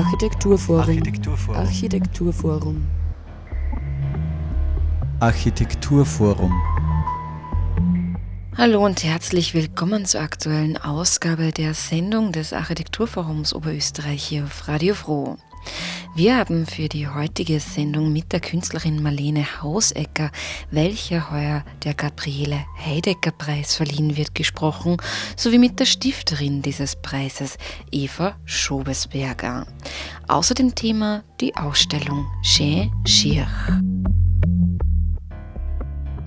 Architekturforum. 0.00 0.80
Architekturforum. 0.80 1.56
Architekturforum. 1.60 2.86
Architekturforum. 5.20 6.52
Hallo 8.56 8.82
und 8.82 9.04
herzlich 9.04 9.52
willkommen 9.52 10.06
zur 10.06 10.22
aktuellen 10.22 10.78
Ausgabe 10.78 11.52
der 11.52 11.74
Sendung 11.74 12.32
des 12.32 12.54
Architekturforums 12.54 13.52
Oberösterreich 13.54 14.24
hier 14.24 14.44
auf 14.44 14.68
Radio 14.68 14.94
Froh. 14.94 15.36
Wir 16.16 16.36
haben 16.36 16.66
für 16.66 16.88
die 16.88 17.06
heutige 17.06 17.60
Sendung 17.60 18.12
mit 18.12 18.32
der 18.32 18.40
Künstlerin 18.40 19.00
Marlene 19.00 19.62
Hausecker, 19.62 20.32
welcher 20.70 21.30
heuer 21.30 21.64
der 21.84 21.94
Gabriele 21.94 22.64
Heidecker 22.84 23.30
Preis 23.30 23.76
verliehen 23.76 24.16
wird, 24.16 24.34
gesprochen, 24.34 24.96
sowie 25.36 25.58
mit 25.58 25.78
der 25.78 25.86
Stifterin 25.86 26.62
dieses 26.62 26.96
Preises, 27.00 27.58
Eva 27.92 28.34
Schobesberger. 28.44 29.66
Außerdem 30.26 30.74
Thema 30.74 31.22
die 31.40 31.54
Ausstellung 31.54 32.26
Chez 32.42 32.90
Schirch. 33.06 33.46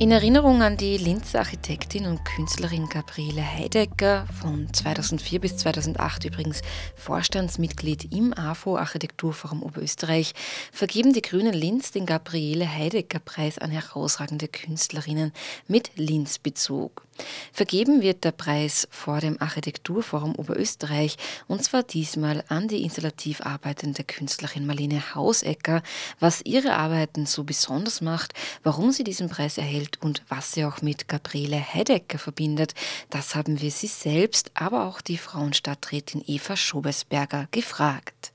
In 0.04 0.12
Erinnerung 0.12 0.62
an 0.62 0.76
die 0.76 0.98
Linzer 0.98 1.40
Architektin 1.40 2.08
und 2.08 2.26
Künstlerin 2.26 2.90
Gabriele 2.90 3.42
Heidecker, 3.42 4.28
von 4.42 4.68
2004 4.74 5.40
bis 5.40 5.56
2008 5.56 6.26
übrigens 6.26 6.62
Vorstandsmitglied 6.98 8.12
im 8.12 8.34
AFO 8.34 8.76
Architekturforum 8.76 9.64
Oberösterreich, 9.64 10.34
vergeben 10.74 11.14
die 11.14 11.22
Grünen 11.22 11.54
Linz 11.54 11.92
den 11.92 12.06
Gabriele 12.06 12.70
Heidecker 12.70 13.20
Preis 13.20 13.58
an 13.60 13.72
herausragende 13.72 14.50
Künstlerinnen 14.50 15.32
mit 15.70 15.92
Linz-Bezug. 15.96 17.04
Vergeben 17.52 18.02
wird 18.02 18.24
der 18.24 18.32
Preis 18.32 18.88
vor 18.90 19.20
dem 19.20 19.40
Architekturforum 19.42 20.36
Oberösterreich 20.36 21.18
und 21.48 21.64
zwar 21.64 21.84
diesmal 21.84 22.44
an 22.48 22.68
die 22.68 22.84
installativ 22.84 23.42
arbeitende 23.42 24.04
Künstlerin 24.04 24.66
Marlene 24.66 25.14
Hausecker, 25.14 25.84
was 26.20 26.42
ihre 26.44 26.76
Arbeiten 26.76 27.26
so 27.26 27.44
besonders 27.44 28.02
macht, 28.02 28.34
warum 28.64 28.92
sie 28.92 29.04
diesen 29.04 29.30
Preis 29.30 29.58
erhält 29.58 29.93
und 30.02 30.24
was 30.30 30.54
sie 30.54 30.66
auch 30.66 30.82
mit 30.82 31.08
Gabriele 31.08 31.62
Heidecker 31.62 32.18
verbindet, 32.18 32.74
das 33.10 33.36
haben 33.36 33.62
wir 33.62 33.72
sie 33.72 33.88
selbst, 33.88 34.52
aber 34.54 34.86
auch 34.86 35.02
die 35.02 35.18
Frauenstadträtin 35.18 36.24
Eva 36.26 36.56
Schobesberger 36.56 37.48
gefragt. 37.52 38.34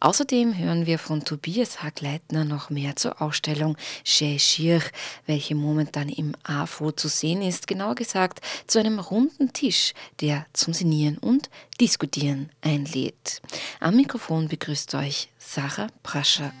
Außerdem 0.00 0.56
hören 0.56 0.86
wir 0.86 0.98
von 0.98 1.24
Tobias 1.24 1.82
Hagleitner 1.82 2.44
noch 2.44 2.70
mehr 2.70 2.96
zur 2.96 3.20
Ausstellung 3.20 3.76
Chez 4.04 4.42
Schirch, 4.42 4.90
welche 5.26 5.54
momentan 5.54 6.08
im 6.08 6.34
AFO 6.42 6.92
zu 6.92 7.08
sehen 7.08 7.42
ist, 7.42 7.66
genauer 7.66 7.94
gesagt 7.94 8.40
zu 8.66 8.78
einem 8.78 8.98
runden 8.98 9.52
Tisch, 9.52 9.92
der 10.20 10.46
zum 10.52 10.72
Sinieren 10.72 11.18
und 11.18 11.50
Diskutieren 11.80 12.50
einlädt. 12.62 13.42
Am 13.80 13.96
Mikrofon 13.96 14.48
begrüßt 14.48 14.94
euch 14.94 15.28
Sarah 15.38 15.88
Praschak. 16.02 16.52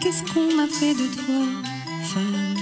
Qu'est-ce 0.00 0.22
qu'on 0.32 0.62
a 0.62 0.66
fait 0.68 0.94
de 0.94 1.06
toi, 1.14 1.44
femme 2.02 2.54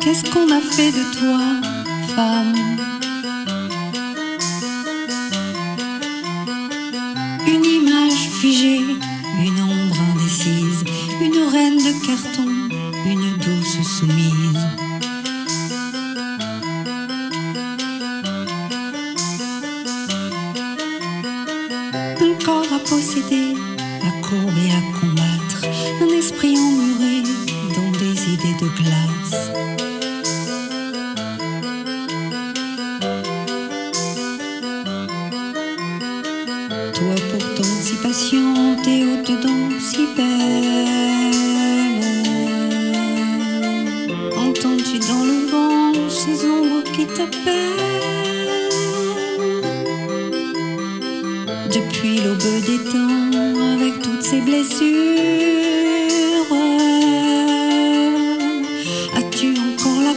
Qu'est-ce 0.00 0.30
qu'on 0.30 0.50
a 0.50 0.60
fait 0.60 0.90
de 0.90 1.04
toi, 1.18 1.40
femme 2.14 2.97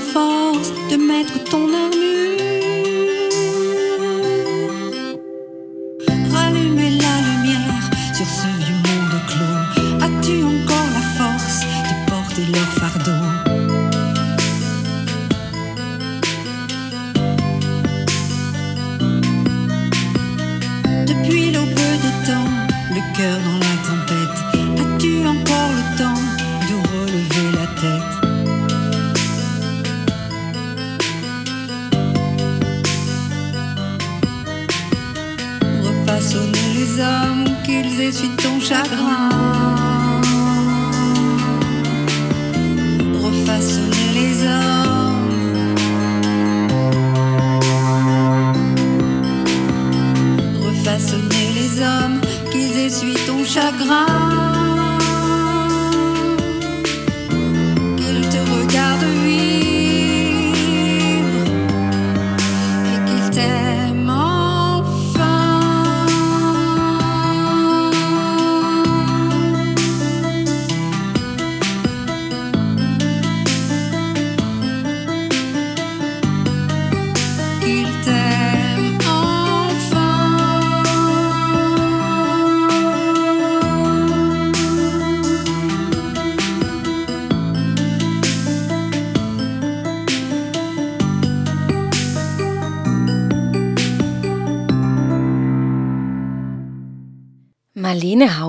force 0.01 0.71
de 0.89 0.97
mettre 0.97 1.43
ton 1.43 1.73
armure 1.73 2.20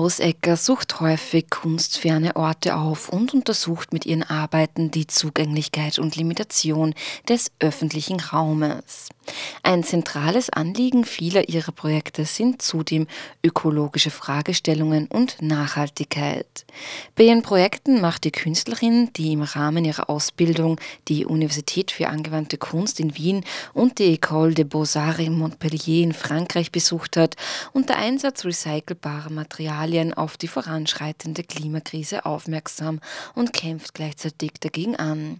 Marlene 0.03 0.32
Hausecker 0.43 0.57
sucht 0.57 0.99
häufig 0.99 1.49
kunstferne 1.49 2.35
Orte 2.35 2.75
auf 2.75 3.07
und 3.07 3.33
untersucht 3.33 3.93
mit 3.93 4.05
ihren 4.05 4.23
Arbeiten 4.23 4.91
die 4.91 5.07
Zugänglichkeit 5.07 5.99
und 5.99 6.17
Limitation 6.17 6.93
des 7.29 7.49
öffentlichen 7.59 8.19
Raumes. 8.19 9.07
Ein 9.61 9.83
zentrales 9.83 10.49
Anliegen 10.49 11.05
vieler 11.05 11.47
ihrer 11.47 11.71
Projekte 11.71 12.25
sind 12.25 12.61
zudem 12.61 13.07
ökologische 13.41 14.11
Fragestellungen 14.11 15.07
und 15.07 15.41
Nachhaltigkeit. 15.41 16.65
Bei 17.15 17.23
ihren 17.23 17.41
Projekten 17.41 18.01
macht 18.01 18.25
die 18.25 18.31
Künstlerin, 18.31 19.11
die 19.15 19.31
im 19.31 19.43
Rahmen 19.43 19.85
ihrer 19.85 20.09
Ausbildung 20.09 20.79
die 21.07 21.25
Universität 21.25 21.91
für 21.91 22.09
angewandte 22.09 22.57
Kunst 22.57 22.99
in 22.99 23.15
Wien 23.15 23.45
und 23.73 23.99
die 23.99 24.17
École 24.17 24.53
des 24.53 24.67
Beaux-Arts 24.67 25.19
in 25.19 25.37
Montpellier 25.37 26.03
in 26.03 26.13
Frankreich 26.13 26.71
besucht 26.71 27.15
hat, 27.15 27.35
unter 27.71 27.95
Einsatz 27.95 28.43
recycelbarer 28.43 29.29
Materialien 29.29 30.13
auf 30.13 30.32
auf 30.33 30.37
die 30.37 30.47
voranschreitende 30.47 31.43
Klimakrise 31.43 32.25
aufmerksam 32.25 33.01
und 33.35 33.53
kämpft 33.53 33.93
gleichzeitig 33.93 34.53
dagegen 34.59 34.95
an. 34.95 35.39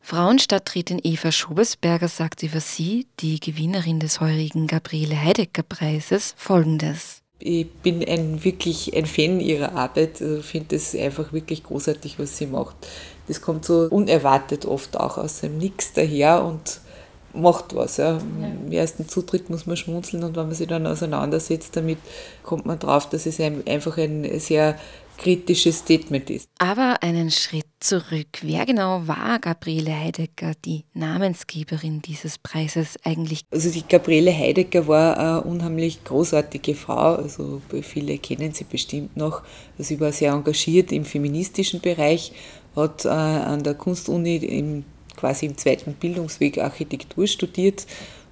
Frauenstadträtin 0.00 1.00
Eva 1.02 1.32
Schobesberger 1.32 2.06
sagt 2.06 2.44
über 2.44 2.60
sie, 2.60 3.08
die 3.18 3.40
Gewinnerin 3.40 3.98
des 3.98 4.20
heurigen 4.20 4.68
Gabriele 4.68 5.20
Heidegger 5.20 5.64
Preises, 5.64 6.34
folgendes. 6.36 7.22
Ich 7.40 7.68
bin 7.68 8.08
ein, 8.08 8.44
wirklich 8.44 8.96
ein 8.96 9.06
Fan 9.06 9.40
ihrer 9.40 9.72
Arbeit, 9.72 10.22
also 10.22 10.40
finde 10.40 10.76
es 10.76 10.94
einfach 10.94 11.32
wirklich 11.32 11.64
großartig, 11.64 12.20
was 12.20 12.36
sie 12.36 12.46
macht. 12.46 12.76
Das 13.26 13.40
kommt 13.40 13.64
so 13.64 13.88
unerwartet 13.90 14.66
oft 14.66 14.96
auch 14.96 15.18
aus 15.18 15.40
dem 15.40 15.58
Nix 15.58 15.92
daher 15.94 16.44
und 16.44 16.80
macht 17.40 17.74
was. 17.74 17.96
Ja. 17.96 18.18
Im 18.66 18.72
ersten 18.72 19.08
Zutritt 19.08 19.50
muss 19.50 19.66
man 19.66 19.76
schmunzeln 19.76 20.24
und 20.24 20.36
wenn 20.36 20.46
man 20.46 20.54
sich 20.54 20.68
dann 20.68 20.86
auseinandersetzt 20.86 21.76
damit, 21.76 21.98
kommt 22.42 22.66
man 22.66 22.78
drauf, 22.78 23.08
dass 23.08 23.26
es 23.26 23.40
einfach 23.40 23.98
ein 23.98 24.38
sehr 24.40 24.76
kritisches 25.18 25.78
Statement 25.78 26.30
ist. 26.30 26.48
Aber 26.58 26.98
einen 27.02 27.30
Schritt 27.30 27.66
zurück. 27.80 28.38
Wer 28.40 28.64
genau 28.64 29.06
war 29.06 29.38
Gabriele 29.38 29.94
Heidegger, 29.94 30.52
die 30.64 30.84
Namensgeberin 30.94 32.00
dieses 32.00 32.38
Preises 32.38 32.96
eigentlich? 33.04 33.42
Also 33.50 33.70
die 33.70 33.86
Gabriele 33.86 34.32
Heidegger 34.32 34.86
war 34.86 35.18
eine 35.18 35.42
unheimlich 35.42 36.02
großartige 36.04 36.74
Frau. 36.74 37.16
Also 37.16 37.60
viele 37.82 38.16
kennen 38.18 38.52
sie 38.52 38.64
bestimmt 38.64 39.16
noch. 39.16 39.42
Also 39.76 39.88
sie 39.88 40.00
war 40.00 40.12
sehr 40.12 40.32
engagiert 40.32 40.92
im 40.92 41.04
feministischen 41.04 41.80
Bereich, 41.80 42.32
hat 42.74 43.04
äh, 43.04 43.08
an 43.08 43.62
der 43.62 43.74
Kunstuni 43.74 44.36
im, 44.36 44.84
quasi 45.18 45.46
im 45.46 45.56
zweiten 45.56 45.94
Bildungsweg 45.94 46.58
Architektur 46.58 47.26
studiert 47.26 47.86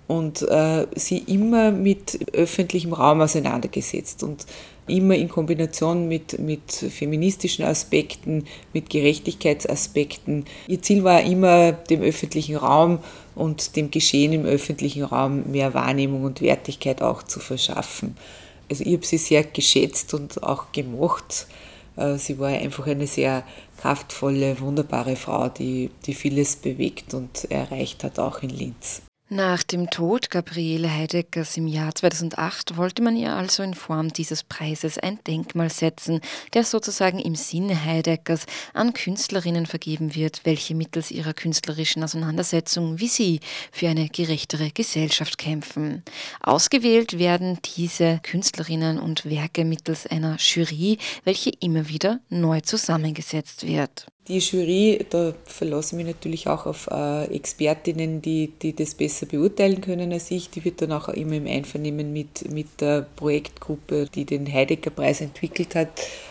und 0.06 0.42
äh, 0.42 0.86
sie 0.94 1.18
immer 1.18 1.72
mit 1.72 2.32
öffentlichem 2.32 2.92
Raum 2.92 3.20
auseinandergesetzt 3.20 4.22
und 4.22 4.46
immer 4.86 5.16
in 5.16 5.28
Kombination 5.28 6.06
mit, 6.06 6.38
mit 6.38 6.70
feministischen 6.70 7.64
Aspekten, 7.64 8.44
mit 8.72 8.88
Gerechtigkeitsaspekten. 8.88 10.44
Ihr 10.68 10.80
Ziel 10.80 11.02
war 11.02 11.22
immer, 11.22 11.72
dem 11.72 12.02
öffentlichen 12.02 12.56
Raum 12.56 13.00
und 13.34 13.74
dem 13.74 13.90
Geschehen 13.90 14.32
im 14.32 14.44
öffentlichen 14.44 15.02
Raum 15.02 15.50
mehr 15.50 15.74
Wahrnehmung 15.74 16.22
und 16.22 16.40
Wertigkeit 16.40 17.02
auch 17.02 17.24
zu 17.24 17.40
verschaffen. 17.40 18.16
Also 18.70 18.84
ich 18.84 18.92
habe 18.94 19.06
sie 19.06 19.18
sehr 19.18 19.44
geschätzt 19.44 20.14
und 20.14 20.42
auch 20.42 20.72
gemocht. 20.72 21.46
Äh, 21.96 22.16
sie 22.18 22.38
war 22.38 22.48
einfach 22.48 22.86
eine 22.86 23.06
sehr 23.06 23.44
kraftvolle, 23.78 24.60
wunderbare 24.60 25.16
Frau, 25.16 25.48
die, 25.48 25.90
die 26.04 26.14
vieles 26.14 26.56
bewegt 26.56 27.14
und 27.14 27.50
erreicht 27.50 28.04
hat, 28.04 28.18
auch 28.18 28.42
in 28.42 28.50
Linz. 28.50 29.02
Nach 29.28 29.64
dem 29.64 29.90
Tod 29.90 30.30
Gabriele 30.30 30.88
Heideggers 30.88 31.56
im 31.56 31.66
Jahr 31.66 31.92
2008 31.92 32.76
wollte 32.76 33.02
man 33.02 33.16
ihr 33.16 33.34
also 33.34 33.64
in 33.64 33.74
Form 33.74 34.12
dieses 34.12 34.44
Preises 34.44 34.98
ein 34.98 35.18
Denkmal 35.26 35.68
setzen, 35.68 36.20
der 36.54 36.62
sozusagen 36.62 37.18
im 37.18 37.34
Sinne 37.34 37.84
Heideggers 37.84 38.46
an 38.72 38.92
Künstlerinnen 38.92 39.66
vergeben 39.66 40.14
wird, 40.14 40.42
welche 40.44 40.76
mittels 40.76 41.10
ihrer 41.10 41.34
künstlerischen 41.34 42.04
Auseinandersetzung 42.04 43.00
wie 43.00 43.08
sie 43.08 43.40
für 43.72 43.88
eine 43.88 44.08
gerechtere 44.08 44.70
Gesellschaft 44.70 45.38
kämpfen. 45.38 46.04
Ausgewählt 46.40 47.18
werden 47.18 47.58
diese 47.76 48.20
Künstlerinnen 48.22 49.00
und 49.00 49.28
Werke 49.28 49.64
mittels 49.64 50.06
einer 50.06 50.36
Jury, 50.38 50.98
welche 51.24 51.50
immer 51.50 51.88
wieder 51.88 52.20
neu 52.28 52.60
zusammengesetzt 52.60 53.66
wird. 53.66 54.06
Die 54.28 54.38
Jury, 54.38 55.06
da 55.08 55.32
verlasse 55.44 55.94
ich 55.94 56.04
mich 56.04 56.14
natürlich 56.14 56.48
auch 56.48 56.66
auf 56.66 56.88
äh, 56.90 57.26
Expertinnen, 57.26 58.22
die, 58.22 58.52
die 58.60 58.74
das 58.74 58.96
besser 58.96 59.26
beurteilen 59.26 59.80
können 59.80 60.12
als 60.12 60.32
ich. 60.32 60.50
Die 60.50 60.64
wird 60.64 60.82
dann 60.82 60.90
auch 60.90 61.08
immer 61.08 61.34
im 61.34 61.46
Einvernehmen 61.46 62.12
mit, 62.12 62.50
mit 62.50 62.80
der 62.80 63.06
Projektgruppe, 63.14 64.06
die 64.12 64.24
den 64.24 64.52
Heidegger-Preis 64.52 65.20
entwickelt 65.20 65.76
hat, 65.76 65.90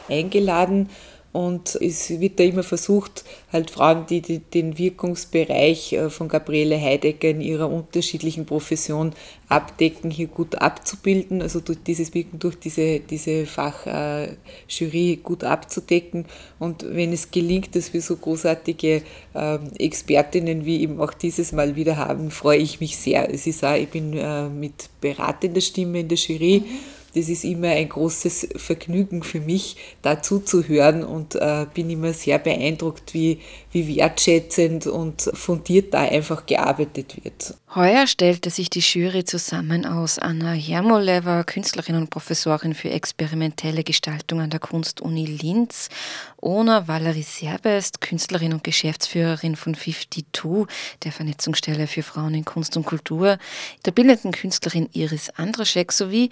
eingeladen. 0.10 0.90
Und 1.36 1.76
es 1.82 2.22
wird 2.22 2.40
da 2.40 2.46
immer 2.46 2.64
versucht, 2.64 3.26
halt 3.52 3.70
Frauen, 3.70 4.06
die, 4.06 4.22
den 4.22 4.78
Wirkungsbereich 4.78 5.92
äh, 5.92 6.10
von 6.10 6.30
Gabriele 6.30 6.80
Heidegger 6.80 7.28
in 7.28 7.42
ihrer 7.42 7.70
unterschiedlichen 7.70 8.46
Profession 8.46 9.12
abdecken, 9.50 10.12
hier 10.12 10.28
gut 10.28 10.56
abzubilden, 10.56 11.42
also 11.42 11.60
durch 11.60 11.80
dieses 11.86 12.14
Wirken, 12.14 12.40
durch 12.40 12.58
diese, 12.58 13.02
diese 13.02 13.46
Fachjury 13.48 15.12
äh, 15.12 15.16
gut 15.18 15.44
abzudecken. 15.44 16.24
Und 16.58 16.86
wenn 16.88 17.12
es 17.12 17.30
gelingt, 17.32 17.76
dass 17.76 17.94
wir 17.94 18.02
so 18.02 18.16
großartige 18.16 19.02
ähm, 19.36 19.72
Expertinnen 19.78 20.64
wie 20.64 20.84
eben 20.84 21.02
auch 21.02 21.14
dieses 21.14 21.52
Mal 21.52 21.76
wieder 21.76 21.98
haben, 21.98 22.32
freue 22.32 22.60
ich 22.60 22.80
mich 22.80 22.96
sehr. 22.96 23.30
Es 23.30 23.46
ist 23.46 23.62
auch, 23.66 23.76
ich 23.76 23.90
bin 23.90 24.14
äh, 24.14 24.48
mit 24.48 24.90
beratender 25.02 25.60
Stimme 25.60 26.00
in 26.00 26.08
der 26.08 26.18
Jury. 26.18 26.64
Mhm 26.66 26.95
das 27.16 27.30
ist 27.30 27.46
immer 27.46 27.70
ein 27.70 27.88
großes 27.90 28.50
Vergnügen 28.58 29.24
für 29.24 29.40
mich, 29.40 29.78
dazu 30.02 30.40
zu 30.40 30.68
hören 30.68 31.04
und 31.04 31.36
äh, 31.36 31.66
bin 31.74 31.90
immer 31.90 32.14
sehr 32.14 32.40
beeindruckt, 32.40 33.14
wie, 33.14 33.40
wie 33.72 33.96
wertschätzend 33.96 34.86
und 34.88 35.22
fundiert 35.34 35.94
da 35.94 36.02
einfach 36.02 36.46
gearbeitet 36.46 37.24
wird. 37.24 37.56
Heuer 37.76 38.08
stellte 38.08 38.50
sich 38.50 38.70
die 38.70 38.80
Jury 38.80 39.26
zusammen 39.26 39.86
aus 39.86 40.18
Anna 40.18 40.54
Jermoleva, 40.54 41.44
Künstlerin 41.44 41.96
und 41.96 42.10
Professorin 42.10 42.74
für 42.74 42.90
experimentelle 42.90 43.84
Gestaltung 43.84 44.40
an 44.40 44.50
der 44.50 44.62
Kunstuni 44.62 45.26
Linz, 45.26 45.90
Ona 46.42 46.88
Valerie 46.88 47.24
Serbest, 47.24 48.00
Künstlerin 48.00 48.54
und 48.54 48.64
Geschäftsführerin 48.64 49.58
von 49.58 49.76
52, 49.76 50.68
der 51.04 51.12
Vernetzungsstelle 51.12 51.88
für 51.88 52.04
Frauen 52.04 52.36
in 52.36 52.46
Kunst 52.46 52.78
und 52.78 52.86
Kultur, 52.86 53.38
der 53.86 53.92
bildenden 53.92 54.32
Künstlerin 54.32 54.88
Iris 54.94 55.30
Andraschek 55.32 55.92
sowie 55.92 56.30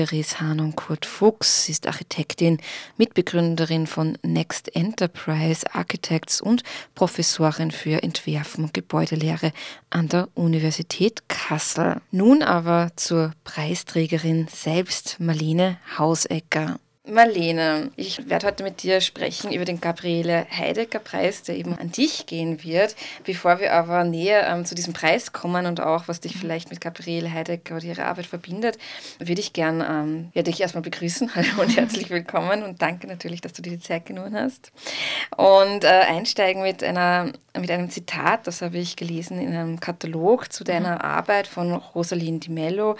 Marie-Therese 0.00 0.40
Hahn 0.40 0.60
und 0.60 0.76
Kurt 0.76 1.04
Fuchs. 1.04 1.64
Sie 1.64 1.72
ist 1.72 1.86
Architektin, 1.86 2.58
Mitbegründerin 2.96 3.86
von 3.86 4.16
Next 4.22 4.74
Enterprise 4.74 5.66
Architects 5.74 6.40
und 6.40 6.62
Professorin 6.94 7.70
für 7.70 8.02
Entwerfen 8.02 8.64
und 8.64 8.74
Gebäudelehre 8.74 9.52
an 9.90 10.08
der 10.08 10.28
Universität 10.34 11.28
Kassel. 11.28 12.00
Nun 12.10 12.42
aber 12.42 12.92
zur 12.96 13.32
Preisträgerin 13.44 14.48
selbst, 14.48 15.20
Marlene 15.20 15.76
Hausecker. 15.98 16.80
Marlene, 17.08 17.90
ich 17.96 18.28
werde 18.28 18.46
heute 18.46 18.62
mit 18.62 18.82
dir 18.82 19.00
sprechen 19.00 19.50
über 19.52 19.64
den 19.64 19.80
Gabriele 19.80 20.46
Heidegger 20.50 20.98
Preis, 20.98 21.42
der 21.42 21.56
eben 21.56 21.72
an 21.78 21.90
dich 21.90 22.26
gehen 22.26 22.62
wird. 22.62 22.94
Bevor 23.24 23.58
wir 23.58 23.72
aber 23.72 24.04
näher 24.04 24.46
ähm, 24.46 24.66
zu 24.66 24.74
diesem 24.74 24.92
Preis 24.92 25.32
kommen 25.32 25.64
und 25.64 25.80
auch, 25.80 26.08
was 26.08 26.20
dich 26.20 26.36
vielleicht 26.36 26.68
mit 26.68 26.82
Gabriele 26.82 27.32
Heidegger 27.32 27.76
oder 27.76 27.84
ihrer 27.84 28.04
Arbeit 28.04 28.26
verbindet, 28.26 28.76
würde 29.18 29.40
ich 29.40 29.54
gern 29.54 29.80
ähm, 29.80 30.30
ja, 30.34 30.42
dich 30.42 30.60
erstmal 30.60 30.82
begrüßen. 30.82 31.34
Hallo 31.34 31.62
und 31.62 31.74
herzlich 31.74 32.10
willkommen 32.10 32.62
und 32.62 32.82
danke 32.82 33.06
natürlich, 33.06 33.40
dass 33.40 33.54
du 33.54 33.62
dir 33.62 33.70
die 33.70 33.80
Zeit 33.80 34.04
genommen 34.04 34.36
hast. 34.36 34.70
Und 35.38 35.84
äh, 35.84 35.88
einsteigen 35.88 36.60
mit, 36.60 36.84
einer, 36.84 37.32
mit 37.58 37.70
einem 37.70 37.88
Zitat, 37.88 38.46
das 38.46 38.60
habe 38.60 38.76
ich 38.76 38.96
gelesen 38.96 39.40
in 39.40 39.54
einem 39.54 39.80
Katalog 39.80 40.52
zu 40.52 40.64
deiner 40.64 40.96
mhm. 40.96 41.00
Arbeit 41.00 41.46
von 41.46 41.72
Rosaline 41.72 42.40
Di 42.40 42.50
Mello, 42.50 42.96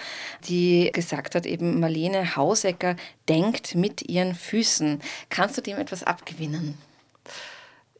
die 0.48 0.90
gesagt 0.94 1.34
hat, 1.34 1.44
eben 1.44 1.80
Marlene 1.80 2.34
Hausecker 2.34 2.96
denkt 3.30 3.74
mit 3.74 4.08
ihren 4.08 4.34
Füßen. 4.34 5.00
Kannst 5.28 5.56
du 5.56 5.62
dem 5.62 5.78
etwas 5.78 6.02
abgewinnen? 6.02 6.76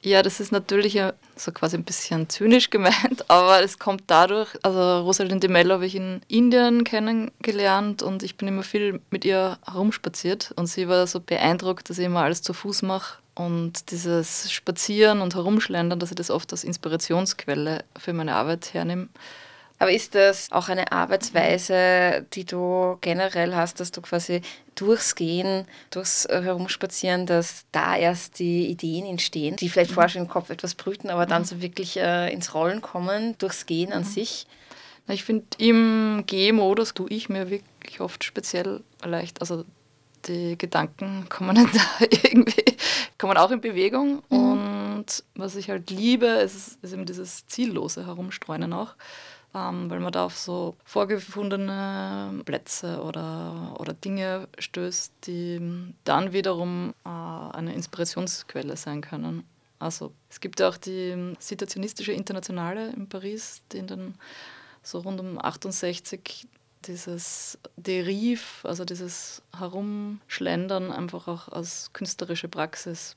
Ja, 0.03 0.23
das 0.23 0.41
ist 0.41 0.51
natürlich 0.51 0.99
so 1.37 1.53
quasi 1.53 1.77
ein 1.77 1.85
bisschen 1.85 2.29
zynisch 2.31 2.71
gemeint, 2.71 3.25
aber 3.29 3.63
es 3.63 3.79
kommt 3.79 4.05
dadurch, 4.07 4.49
also 4.63 5.01
Rosalind 5.01 5.43
de 5.43 5.51
Mello 5.51 5.75
habe 5.75 5.85
ich 5.85 5.95
in 5.95 6.23
Indien 6.27 6.85
kennengelernt 6.85 8.03
und 8.03 8.23
ich 8.23 8.37
bin 8.37 8.49
immer 8.49 8.63
viel 8.63 9.01
mit 9.11 9.27
ihr 9.27 9.59
herumspaziert 9.67 10.53
und 10.57 10.69
sie 10.69 10.89
war 10.89 11.07
so 11.07 11.21
beeindruckt, 11.21 11.91
dass 11.91 11.99
ich 11.99 12.07
immer 12.07 12.23
alles 12.23 12.41
zu 12.41 12.55
Fuß 12.55 12.81
mache 12.83 13.19
und 13.35 13.91
dieses 13.91 14.51
Spazieren 14.51 15.21
und 15.21 15.35
Herumschlendern, 15.35 15.99
dass 15.99 16.11
ich 16.11 16.17
das 16.17 16.31
oft 16.31 16.51
als 16.53 16.65
Inspirationsquelle 16.65 17.85
für 17.99 18.15
meine 18.15 18.35
Arbeit 18.35 18.73
hernehme. 18.73 19.09
Aber 19.81 19.93
ist 19.93 20.15
das 20.15 20.53
auch 20.53 20.69
eine 20.69 20.93
Arbeitsweise, 20.93 22.27
die 22.35 22.45
du 22.45 22.99
generell 23.01 23.55
hast, 23.55 23.81
dass 23.81 23.91
du 23.91 24.03
quasi 24.03 24.43
durchs 24.75 25.15
Gehen, 25.15 25.67
durchs 25.89 26.29
Herumspazieren, 26.29 27.25
dass 27.25 27.65
da 27.73 27.97
erst 27.97 28.41
die 28.41 28.67
Ideen 28.67 29.07
entstehen, 29.07 29.57
die 29.57 29.71
vielleicht 29.71 29.93
vorher 29.93 30.11
schon 30.11 30.23
im 30.23 30.29
Kopf 30.29 30.51
etwas 30.51 30.75
brüten, 30.75 31.09
aber 31.09 31.25
dann 31.25 31.47
so 31.47 31.63
wirklich 31.63 31.97
äh, 31.97 32.31
ins 32.31 32.53
Rollen 32.53 32.83
kommen, 32.83 33.39
durchs 33.39 33.65
Gehen 33.65 33.91
an 33.95 34.03
mhm. 34.03 34.07
sich? 34.07 34.47
Ich 35.09 35.25
finde, 35.25 35.47
im 35.57 36.25
Gehmodus 36.27 36.93
tue 36.93 37.09
ich 37.09 37.31
mir 37.31 37.49
wirklich 37.49 38.03
oft 38.03 38.23
speziell 38.23 38.83
leicht, 39.03 39.41
also 39.41 39.65
die 40.27 40.59
Gedanken 40.59 41.27
kommen 41.31 41.55
dann 41.57 41.71
da 41.73 42.07
irgendwie, 42.07 42.77
kommen 43.17 43.39
auch 43.39 43.51
in 43.51 43.63
Bewegung. 43.63 44.23
Mhm. 44.29 44.39
Und 44.39 45.25
was 45.37 45.57
ich 45.57 45.71
halt 45.71 45.89
liebe, 45.89 46.27
ist, 46.27 46.79
ist 46.83 46.93
eben 46.93 47.07
dieses 47.07 47.47
ziellose 47.47 48.05
Herumstreunen 48.05 48.75
auch 48.75 48.95
ähm, 49.55 49.91
weil 49.91 50.01
man 50.01 50.13
da 50.13 50.25
auf 50.25 50.37
so 50.37 50.77
vorgefundene 50.85 52.43
Plätze 52.45 53.03
oder, 53.03 53.77
oder 53.79 53.93
Dinge 53.93 54.49
stößt, 54.59 55.13
die 55.27 55.93
dann 56.05 56.33
wiederum 56.33 56.95
äh, 57.05 57.09
eine 57.09 57.75
Inspirationsquelle 57.75 58.77
sein 58.77 59.01
können. 59.01 59.45
Also 59.79 60.13
es 60.29 60.41
gibt 60.41 60.61
ja 60.61 60.69
auch 60.69 60.77
die 60.77 61.35
Situationistische 61.39 62.13
Internationale 62.13 62.91
in 62.91 63.09
Paris, 63.09 63.63
die 63.73 63.79
in 63.79 63.87
den 63.87 64.15
so 64.83 65.01
rund 65.01 65.21
um 65.21 65.39
68 65.43 66.47
dieses 66.87 67.59
Deriv, 67.77 68.65
also 68.65 68.85
dieses 68.85 69.43
Herumschlendern 69.59 70.93
einfach 70.93 71.29
auch 71.29 71.49
als 71.49 71.93
künstlerische 71.93 72.49
Praxis 72.49 73.17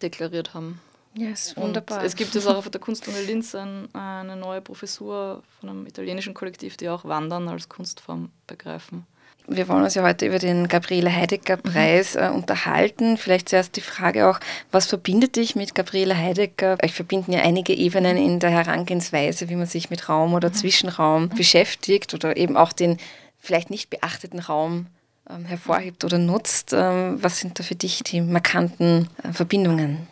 deklariert 0.00 0.54
haben. 0.54 0.80
Ja, 1.14 1.30
ist 1.30 1.56
wunderbar. 1.56 2.00
Und 2.00 2.04
es 2.06 2.16
gibt 2.16 2.34
jetzt 2.34 2.46
auch 2.46 2.56
auf 2.56 2.70
der 2.70 2.80
Kunstuni 2.80 3.18
Linz 3.26 3.54
ein, 3.54 3.88
eine 3.94 4.36
neue 4.36 4.60
Professur 4.60 5.42
von 5.60 5.68
einem 5.68 5.86
italienischen 5.86 6.32
Kollektiv, 6.32 6.76
die 6.76 6.88
auch 6.88 7.04
Wandern 7.04 7.48
als 7.48 7.68
Kunstform 7.68 8.30
begreifen. 8.46 9.06
Wir 9.48 9.68
wollen 9.68 9.82
uns 9.82 9.94
ja 9.94 10.04
heute 10.04 10.26
über 10.26 10.38
den 10.38 10.68
Gabriele 10.68 11.14
Heidegger 11.14 11.56
Preis 11.56 12.14
äh, 12.14 12.30
unterhalten. 12.32 13.16
Vielleicht 13.16 13.48
zuerst 13.48 13.76
die 13.76 13.80
Frage 13.80 14.28
auch, 14.28 14.38
was 14.70 14.86
verbindet 14.86 15.34
dich 15.36 15.56
mit 15.56 15.74
Gabriele 15.74 16.16
Heidegger? 16.16 16.78
Euch 16.82 16.94
verbinden 16.94 17.32
ja 17.32 17.42
einige 17.42 17.74
Ebenen 17.74 18.16
in 18.16 18.38
der 18.38 18.50
Herangehensweise, 18.50 19.48
wie 19.48 19.56
man 19.56 19.66
sich 19.66 19.90
mit 19.90 20.08
Raum 20.08 20.34
oder 20.34 20.52
Zwischenraum 20.52 21.28
beschäftigt 21.28 22.14
oder 22.14 22.36
eben 22.36 22.56
auch 22.56 22.72
den 22.72 22.98
vielleicht 23.38 23.70
nicht 23.70 23.90
beachteten 23.90 24.38
Raum 24.38 24.86
ähm, 25.28 25.44
hervorhebt 25.44 26.04
oder 26.04 26.18
nutzt. 26.18 26.72
Ähm, 26.72 27.18
was 27.20 27.40
sind 27.40 27.58
da 27.58 27.64
für 27.64 27.74
dich 27.74 28.04
die 28.04 28.20
markanten 28.20 29.08
äh, 29.24 29.32
Verbindungen? 29.32 30.06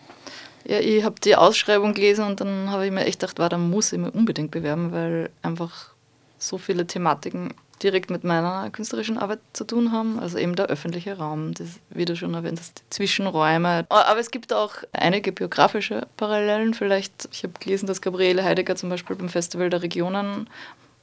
Ja, 0.66 0.78
ich 0.78 1.04
habe 1.04 1.20
die 1.20 1.36
Ausschreibung 1.36 1.94
gelesen 1.94 2.24
und 2.26 2.40
dann 2.40 2.70
habe 2.70 2.86
ich 2.86 2.92
mir 2.92 3.04
echt 3.04 3.20
gedacht, 3.20 3.38
war, 3.38 3.48
da 3.48 3.58
muss 3.58 3.92
ich 3.92 3.98
mir 3.98 4.10
unbedingt 4.10 4.50
bewerben, 4.50 4.92
weil 4.92 5.30
einfach 5.42 5.90
so 6.38 6.58
viele 6.58 6.86
Thematiken 6.86 7.54
direkt 7.82 8.10
mit 8.10 8.24
meiner 8.24 8.68
künstlerischen 8.70 9.16
Arbeit 9.18 9.40
zu 9.52 9.64
tun 9.64 9.92
haben. 9.92 10.18
Also 10.18 10.38
eben 10.38 10.54
der 10.54 10.66
öffentliche 10.66 11.16
Raum, 11.16 11.54
das, 11.54 11.80
wie 11.88 12.04
du 12.04 12.14
schon 12.14 12.34
erwähnt 12.34 12.60
hast, 12.60 12.80
die 12.80 12.90
Zwischenräume. 12.90 13.86
Aber 13.88 14.20
es 14.20 14.30
gibt 14.30 14.52
auch 14.52 14.74
einige 14.92 15.32
biografische 15.32 16.06
Parallelen. 16.16 16.74
Vielleicht, 16.74 17.28
ich 17.32 17.42
habe 17.42 17.54
gelesen, 17.58 17.86
dass 17.86 18.02
Gabriele 18.02 18.44
Heidegger 18.44 18.76
zum 18.76 18.90
Beispiel 18.90 19.16
beim 19.16 19.28
Festival 19.28 19.70
der 19.70 19.82
Regionen 19.82 20.48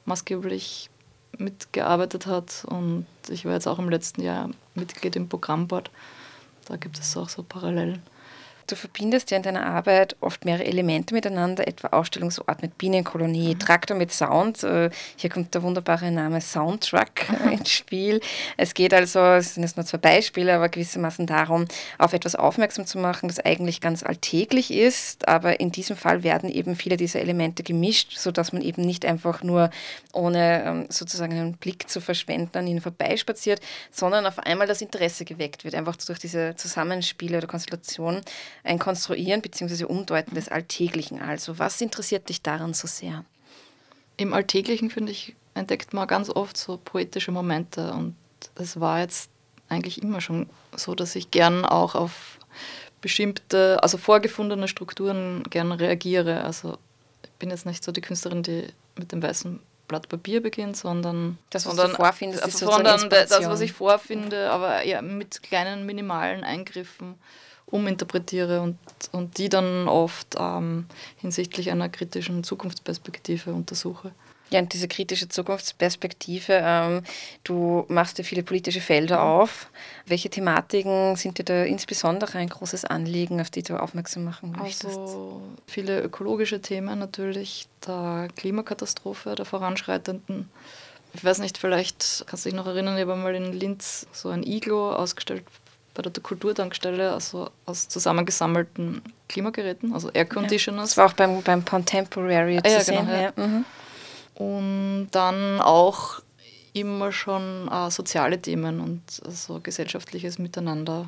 maßgeblich 0.04 0.88
mitgearbeitet 1.36 2.26
hat 2.26 2.64
und 2.66 3.06
ich 3.28 3.44
war 3.44 3.52
jetzt 3.52 3.68
auch 3.68 3.78
im 3.78 3.90
letzten 3.90 4.22
Jahr 4.22 4.50
Mitglied 4.74 5.14
im 5.14 5.28
Programmboard. 5.28 5.90
Da 6.64 6.76
gibt 6.76 6.98
es 6.98 7.16
auch 7.16 7.28
so 7.28 7.42
Parallelen. 7.42 8.02
Du 8.68 8.76
verbindest 8.76 9.30
ja 9.30 9.38
in 9.38 9.42
deiner 9.42 9.64
Arbeit 9.64 10.14
oft 10.20 10.44
mehrere 10.44 10.66
Elemente 10.66 11.14
miteinander, 11.14 11.66
etwa 11.66 11.88
Ausstellungsort 11.88 12.60
mit 12.60 12.76
Bienenkolonie, 12.76 13.54
mhm. 13.54 13.58
Traktor 13.58 13.96
mit 13.96 14.12
Sound. 14.12 14.62
Äh, 14.62 14.90
hier 15.16 15.30
kommt 15.30 15.54
der 15.54 15.62
wunderbare 15.62 16.10
Name 16.10 16.42
Soundtrack 16.42 17.30
äh, 17.46 17.54
ins 17.54 17.70
Spiel. 17.70 18.20
Es 18.58 18.74
geht 18.74 18.92
also, 18.92 19.20
es 19.20 19.54
sind 19.54 19.62
jetzt 19.62 19.78
nur 19.78 19.86
zwei 19.86 19.96
Beispiele, 19.96 20.54
aber 20.54 20.68
gewissermaßen 20.68 21.24
darum, 21.24 21.64
auf 21.96 22.12
etwas 22.12 22.34
aufmerksam 22.34 22.84
zu 22.84 22.98
machen, 22.98 23.28
das 23.28 23.40
eigentlich 23.40 23.80
ganz 23.80 24.02
alltäglich 24.02 24.70
ist. 24.70 25.26
Aber 25.26 25.60
in 25.60 25.72
diesem 25.72 25.96
Fall 25.96 26.22
werden 26.22 26.50
eben 26.50 26.76
viele 26.76 26.98
dieser 26.98 27.20
Elemente 27.20 27.62
gemischt, 27.62 28.18
sodass 28.18 28.52
man 28.52 28.60
eben 28.60 28.82
nicht 28.82 29.06
einfach 29.06 29.42
nur 29.42 29.70
ohne 30.12 30.62
ähm, 30.64 30.86
sozusagen 30.90 31.32
einen 31.32 31.56
Blick 31.56 31.88
zu 31.88 32.02
verschwenden 32.02 32.58
an 32.58 32.66
ihnen 32.66 32.82
vorbeispaziert, 32.82 33.60
sondern 33.90 34.26
auf 34.26 34.38
einmal 34.38 34.66
das 34.66 34.82
Interesse 34.82 35.24
geweckt 35.24 35.64
wird, 35.64 35.74
einfach 35.74 35.96
durch 35.96 36.18
diese 36.18 36.54
Zusammenspiele 36.54 37.38
oder 37.38 37.46
Konstellation 37.46 38.20
ein 38.64 38.78
Konstruieren 38.78 39.42
bzw. 39.42 39.84
Umdeuten 39.84 40.34
des 40.34 40.48
Alltäglichen. 40.48 41.20
Also 41.20 41.58
was 41.58 41.80
interessiert 41.80 42.28
dich 42.28 42.42
daran 42.42 42.74
so 42.74 42.86
sehr? 42.86 43.24
Im 44.16 44.32
Alltäglichen, 44.34 44.90
finde 44.90 45.12
ich, 45.12 45.36
entdeckt 45.54 45.92
man 45.92 46.08
ganz 46.08 46.30
oft 46.30 46.56
so 46.56 46.76
poetische 46.76 47.32
Momente. 47.32 47.92
Und 47.92 48.16
es 48.56 48.80
war 48.80 49.00
jetzt 49.00 49.30
eigentlich 49.68 50.02
immer 50.02 50.20
schon 50.20 50.48
so, 50.76 50.94
dass 50.94 51.14
ich 51.16 51.30
gern 51.30 51.64
auch 51.64 51.94
auf 51.94 52.38
bestimmte, 53.00 53.78
also 53.82 53.98
vorgefundene 53.98 54.68
Strukturen 54.68 55.44
gern 55.50 55.72
reagiere. 55.72 56.42
Also 56.42 56.78
ich 57.22 57.30
bin 57.38 57.50
jetzt 57.50 57.66
nicht 57.66 57.84
so 57.84 57.92
die 57.92 58.00
Künstlerin, 58.00 58.42
die 58.42 58.66
mit 58.96 59.12
dem 59.12 59.22
weißen 59.22 59.60
Blatt 59.86 60.08
Papier 60.08 60.42
beginnt, 60.42 60.76
sondern 60.76 61.38
das, 61.50 61.64
was 61.64 61.74
sondern, 61.74 61.90
du 61.92 61.96
vorfindest, 61.96 62.42
also 62.42 62.70
sondern 62.70 63.08
das, 63.08 63.30
was 63.30 63.60
ich 63.60 63.72
vorfinde, 63.72 64.50
aber 64.50 64.84
ja, 64.84 65.00
mit 65.00 65.42
kleinen 65.42 65.86
minimalen 65.86 66.44
Eingriffen 66.44 67.14
uminterpretiere 67.70 68.60
und, 68.60 68.78
und 69.12 69.38
die 69.38 69.48
dann 69.48 69.88
oft 69.88 70.36
ähm, 70.38 70.86
hinsichtlich 71.16 71.70
einer 71.70 71.88
kritischen 71.88 72.44
Zukunftsperspektive 72.44 73.52
untersuche. 73.52 74.12
Ja, 74.50 74.60
und 74.60 74.72
diese 74.72 74.88
kritische 74.88 75.28
Zukunftsperspektive, 75.28 76.60
ähm, 76.62 77.02
du 77.44 77.84
machst 77.88 78.16
dir 78.16 78.24
viele 78.24 78.42
politische 78.42 78.80
Felder 78.80 79.22
auf. 79.22 79.70
Welche 80.06 80.30
Thematiken 80.30 81.16
sind 81.16 81.36
dir 81.36 81.44
da 81.44 81.64
insbesondere 81.64 82.38
ein 82.38 82.48
großes 82.48 82.86
Anliegen, 82.86 83.42
auf 83.42 83.50
die 83.50 83.62
du 83.62 83.76
aufmerksam 83.76 84.24
machen 84.24 84.52
möchtest? 84.52 84.96
Also 84.96 85.42
viele 85.66 86.00
ökologische 86.00 86.62
Themen 86.62 86.98
natürlich, 86.98 87.68
der 87.86 88.28
Klimakatastrophe, 88.36 89.34
der 89.34 89.44
voranschreitenden. 89.44 90.48
Ich 91.12 91.24
weiß 91.24 91.40
nicht, 91.40 91.58
vielleicht 91.58 92.24
kannst 92.26 92.46
du 92.46 92.50
dich 92.50 92.56
noch 92.56 92.66
erinnern, 92.66 92.96
ich 92.96 93.02
habe 93.02 93.16
mal 93.16 93.34
in 93.34 93.52
Linz 93.52 94.06
so 94.12 94.30
ein 94.30 94.42
Iglo 94.42 94.92
ausgestellt 94.92 95.44
bei 95.94 96.02
der 96.02 96.12
Kulturtankstelle 96.22 97.12
also 97.12 97.50
aus 97.66 97.88
zusammengesammelten 97.88 99.02
Klimageräten, 99.28 99.92
also 99.92 100.10
Air 100.10 100.26
Conditioners. 100.26 100.80
Ja, 100.80 100.84
das 100.84 100.96
war 100.96 101.06
auch 101.06 101.12
beim, 101.14 101.42
beim 101.42 101.64
Contemporary 101.64 102.60
ah, 102.62 102.68
ja, 102.68 102.80
sehen. 102.80 103.06
Genau, 103.06 103.20
ja. 103.20 103.32
Mhm. 103.36 103.64
Und 104.34 105.08
dann 105.10 105.60
auch 105.60 106.22
immer 106.72 107.10
schon 107.10 107.68
äh, 107.68 107.90
soziale 107.90 108.40
Themen 108.40 108.80
und 108.80 109.02
also 109.24 109.60
gesellschaftliches 109.60 110.38
Miteinander 110.38 111.06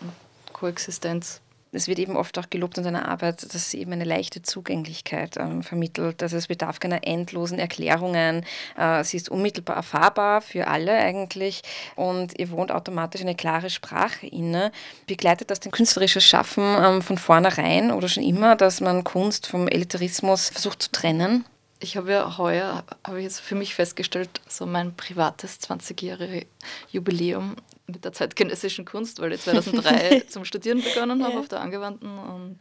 und 0.00 0.52
Koexistenz 0.52 1.40
es 1.74 1.88
wird 1.88 1.98
eben 1.98 2.16
oft 2.16 2.38
auch 2.38 2.48
gelobt 2.50 2.78
in 2.78 2.84
deiner 2.84 3.08
Arbeit, 3.08 3.42
dass 3.54 3.70
sie 3.70 3.80
eben 3.80 3.92
eine 3.92 4.04
leichte 4.04 4.42
Zugänglichkeit 4.42 5.36
ähm, 5.36 5.62
vermittelt. 5.62 6.22
Also 6.22 6.36
es 6.36 6.46
bedarf 6.46 6.80
keiner 6.80 7.06
endlosen 7.06 7.58
Erklärungen. 7.58 8.44
Äh, 8.76 9.04
sie 9.04 9.16
ist 9.16 9.28
unmittelbar 9.28 9.76
erfahrbar 9.76 10.40
für 10.40 10.68
alle 10.68 10.92
eigentlich 10.92 11.62
und 11.96 12.38
ihr 12.38 12.50
wohnt 12.50 12.72
automatisch 12.72 13.20
eine 13.20 13.34
klare 13.34 13.70
Sprache 13.70 14.26
inne. 14.26 14.72
Begleitet 15.06 15.50
das 15.50 15.60
den 15.60 15.72
künstlerisches 15.72 16.24
Schaffen 16.24 16.64
ähm, 16.80 17.02
von 17.02 17.18
vornherein 17.18 17.90
oder 17.90 18.08
schon 18.08 18.22
immer, 18.22 18.56
dass 18.56 18.80
man 18.80 19.04
Kunst 19.04 19.46
vom 19.46 19.68
Elitarismus 19.68 20.48
versucht 20.48 20.82
zu 20.82 20.92
trennen? 20.92 21.44
Ich 21.80 21.96
habe 21.96 22.12
ja 22.12 22.38
heuer, 22.38 22.84
habe 23.06 23.18
ich 23.18 23.24
jetzt 23.24 23.40
für 23.40 23.54
mich 23.54 23.74
festgestellt, 23.74 24.40
so 24.48 24.64
mein 24.64 24.94
privates 24.94 25.60
20-jährige 25.60 26.46
Jubiläum 26.90 27.56
mit 27.86 28.04
der 28.04 28.12
zeitgenössischen 28.12 28.84
Kunst, 28.84 29.20
weil 29.20 29.32
ich 29.32 29.40
2003 29.42 30.20
zum 30.28 30.44
Studieren 30.44 30.82
begonnen 30.82 31.22
habe 31.22 31.34
ja. 31.34 31.40
auf 31.40 31.48
der 31.48 31.60
Angewandten 31.60 32.18
und 32.18 32.58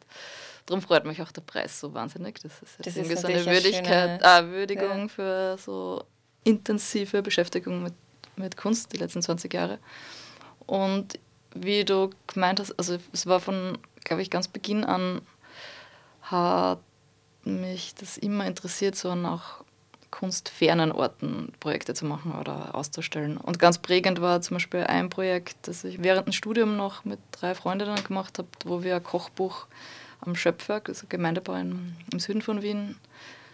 darum 0.66 0.82
freut 0.82 1.06
mich 1.06 1.22
auch 1.22 1.32
der 1.32 1.42
Preis 1.42 1.80
so 1.80 1.94
wahnsinnig. 1.94 2.40
Das 2.42 2.62
ist 2.62 2.78
jetzt 2.78 2.88
das 2.88 2.96
irgendwie 2.96 3.14
ist 3.14 3.22
so 3.22 3.28
eine 3.28 3.46
Würdigkeit, 3.46 4.22
schöne, 4.22 4.50
äh, 4.50 4.52
Würdigung 4.52 5.02
ja. 5.02 5.08
für 5.08 5.58
so 5.58 6.04
intensive 6.44 7.22
Beschäftigung 7.22 7.84
mit, 7.84 7.94
mit 8.36 8.58
Kunst 8.58 8.92
die 8.94 8.98
letzten 8.98 9.22
20 9.22 9.54
Jahre. 9.54 9.80
Und 10.66 11.20
wie 11.56 11.86
du 11.86 12.10
gemeint 12.28 12.60
hast, 12.60 12.78
also 12.78 12.98
es 13.12 13.28
war 13.28 13.40
von, 13.40 13.78
glaube 14.04 14.22
ich, 14.22 14.30
ganz 14.30 14.48
Beginn 14.48 14.84
an, 14.84 15.22
hat 16.22 16.80
mich 17.44 17.94
das 17.96 18.18
immer 18.18 18.46
interessiert, 18.46 18.96
so 18.96 19.12
auch 19.12 19.63
kunstfernen 20.14 20.92
Orten 20.92 21.52
Projekte 21.60 21.96
zu 21.96 22.06
machen 22.06 22.34
oder 22.40 22.76
auszustellen. 22.76 23.38
Und 23.38 23.58
ganz 23.58 23.80
prägend 23.80 24.22
war 24.22 24.42
zum 24.42 24.56
Beispiel 24.56 24.82
ein 24.82 25.10
Projekt, 25.10 25.56
das 25.64 25.84
ich 25.84 26.04
während 26.04 26.28
dem 26.28 26.34
Studium 26.34 26.78
noch 26.78 27.04
mit 27.04 27.18
drei 27.32 27.56
Freundinnen 27.56 28.02
gemacht 28.04 28.38
habe, 28.38 28.48
wo 28.64 28.84
wir 28.84 28.98
ein 28.98 29.04
Kochbuch 29.04 29.66
am 30.22 30.36
Schöpfwerk, 30.36 30.88
also 30.88 31.08
Gemeindebau 31.10 31.56
im 31.56 31.96
Süden 32.18 32.44
von 32.44 32.62
Wien, 32.62 32.96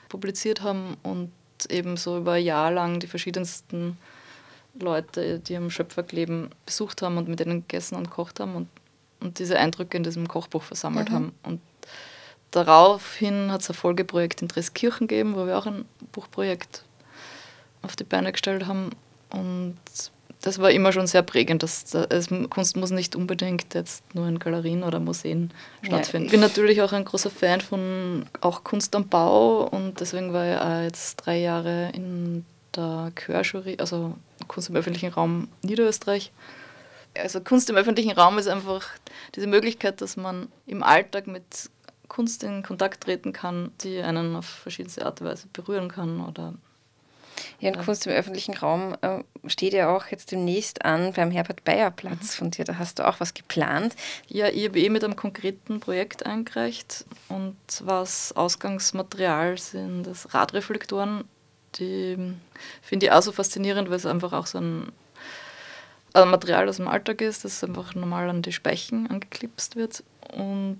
publiziert 0.09 0.61
haben 0.61 0.97
und 1.01 1.31
eben 1.69 1.95
so 1.95 2.17
über 2.17 2.33
ein 2.33 2.43
Jahr 2.43 2.71
lang 2.71 2.99
die 2.99 3.07
verschiedensten 3.07 3.97
Leute, 4.77 5.39
die 5.39 5.55
am 5.55 5.69
Schöpfwerk 5.69 6.11
leben, 6.11 6.49
besucht 6.65 7.01
haben 7.01 7.17
und 7.17 7.29
mit 7.29 7.39
denen 7.39 7.61
gegessen 7.61 7.95
und 7.95 8.09
gekocht 8.09 8.41
haben 8.41 8.55
und, 8.55 8.67
und 9.21 9.39
diese 9.39 9.57
Eindrücke 9.57 9.95
in 9.95 10.03
diesem 10.03 10.27
Kochbuch 10.27 10.63
versammelt 10.63 11.09
mhm. 11.09 11.13
haben. 11.13 11.31
Und 11.43 11.61
daraufhin 12.51 13.51
hat 13.51 13.61
es 13.61 13.69
ein 13.69 13.75
Folgeprojekt 13.75 14.41
in 14.41 14.47
Dreskirchen 14.47 15.07
gegeben, 15.07 15.35
wo 15.35 15.45
wir 15.45 15.57
auch 15.57 15.65
ein 15.65 15.85
Buchprojekt 16.11 16.83
auf 17.81 17.95
die 17.95 18.03
Beine 18.03 18.31
gestellt 18.31 18.67
haben. 18.67 18.91
Und 19.29 19.77
das 20.41 20.59
war 20.59 20.71
immer 20.71 20.91
schon 20.91 21.07
sehr 21.07 21.21
prägend. 21.21 21.63
Dass, 21.63 21.93
es, 21.93 22.27
Kunst 22.49 22.77
muss 22.77 22.91
nicht 22.91 23.15
unbedingt 23.15 23.73
jetzt 23.73 24.03
nur 24.15 24.27
in 24.27 24.39
Galerien 24.39 24.83
oder 24.83 24.99
Museen 24.99 25.51
stattfinden. 25.81 26.27
Ich 26.27 26.31
bin 26.31 26.39
natürlich 26.39 26.81
auch 26.81 26.93
ein 26.93 27.05
großer 27.05 27.29
Fan 27.29 27.61
von 27.61 28.25
auch 28.41 28.63
Kunst 28.63 28.95
am 28.95 29.07
Bau 29.07 29.67
und 29.67 29.99
deswegen 29.99 30.33
war 30.33 30.51
ich 30.51 30.59
auch 30.59 30.83
jetzt 30.83 31.17
drei 31.17 31.39
Jahre 31.39 31.89
in 31.93 32.45
der 32.75 33.11
Chörjury, 33.15 33.77
also 33.79 34.15
Kunst 34.47 34.69
im 34.69 34.75
öffentlichen 34.75 35.11
Raum 35.11 35.49
Niederösterreich. 35.63 36.31
Also 37.17 37.41
Kunst 37.41 37.69
im 37.69 37.75
öffentlichen 37.75 38.11
Raum 38.11 38.37
ist 38.37 38.47
einfach 38.47 38.87
diese 39.35 39.47
Möglichkeit, 39.47 39.99
dass 39.99 40.15
man 40.15 40.47
im 40.67 40.83
Alltag 40.83 41.27
mit 41.27 41.43
Kunst 42.09 42.43
in 42.43 42.63
Kontakt 42.63 43.03
treten 43.03 43.31
kann, 43.31 43.71
die 43.81 44.01
einen 44.01 44.35
auf 44.35 44.45
verschiedenste 44.45 45.05
Art 45.05 45.21
und 45.21 45.27
Weise 45.27 45.47
berühren 45.53 45.89
kann 45.89 46.21
oder 46.21 46.53
ja, 47.61 47.71
und 47.71 47.85
Kunst 47.85 48.05
im 48.05 48.11
öffentlichen 48.11 48.53
Raum 48.53 48.97
äh, 49.01 49.23
steht 49.47 49.71
ja 49.71 49.95
auch 49.95 50.07
jetzt 50.07 50.31
demnächst 50.31 50.83
an 50.83 51.13
beim 51.13 51.31
Herbert 51.31 51.63
Bayer 51.63 51.89
Platz 51.89 52.35
von 52.35 52.51
dir. 52.51 52.65
Da 52.65 52.77
hast 52.77 52.99
du 52.99 53.07
auch 53.07 53.21
was 53.21 53.33
geplant. 53.33 53.95
Ja, 54.27 54.49
ich 54.49 54.67
habe 54.67 54.77
eh 54.77 54.89
mit 54.89 55.05
einem 55.05 55.15
konkreten 55.15 55.79
Projekt 55.79 56.25
eingereicht 56.25 57.05
und 57.29 57.55
was 57.81 58.35
Ausgangsmaterial 58.35 59.57
sind 59.57 60.03
das 60.03 60.33
Radreflektoren 60.33 61.23
die 61.75 62.17
finde 62.81 63.05
ich 63.05 63.11
auch 63.11 63.21
so 63.21 63.31
faszinierend, 63.31 63.89
weil 63.89 63.97
es 63.97 64.05
einfach 64.05 64.33
auch 64.33 64.47
so 64.47 64.59
ein 64.59 64.91
also 66.13 66.27
Material 66.27 66.67
aus 66.67 66.77
dem 66.77 66.87
Alltag 66.87 67.21
ist, 67.21 67.45
das 67.45 67.63
einfach 67.63 67.93
normal 67.93 68.29
an 68.29 68.41
die 68.41 68.51
Speichen 68.51 69.07
angeklipst 69.09 69.75
wird. 69.75 70.03
Und 70.33 70.79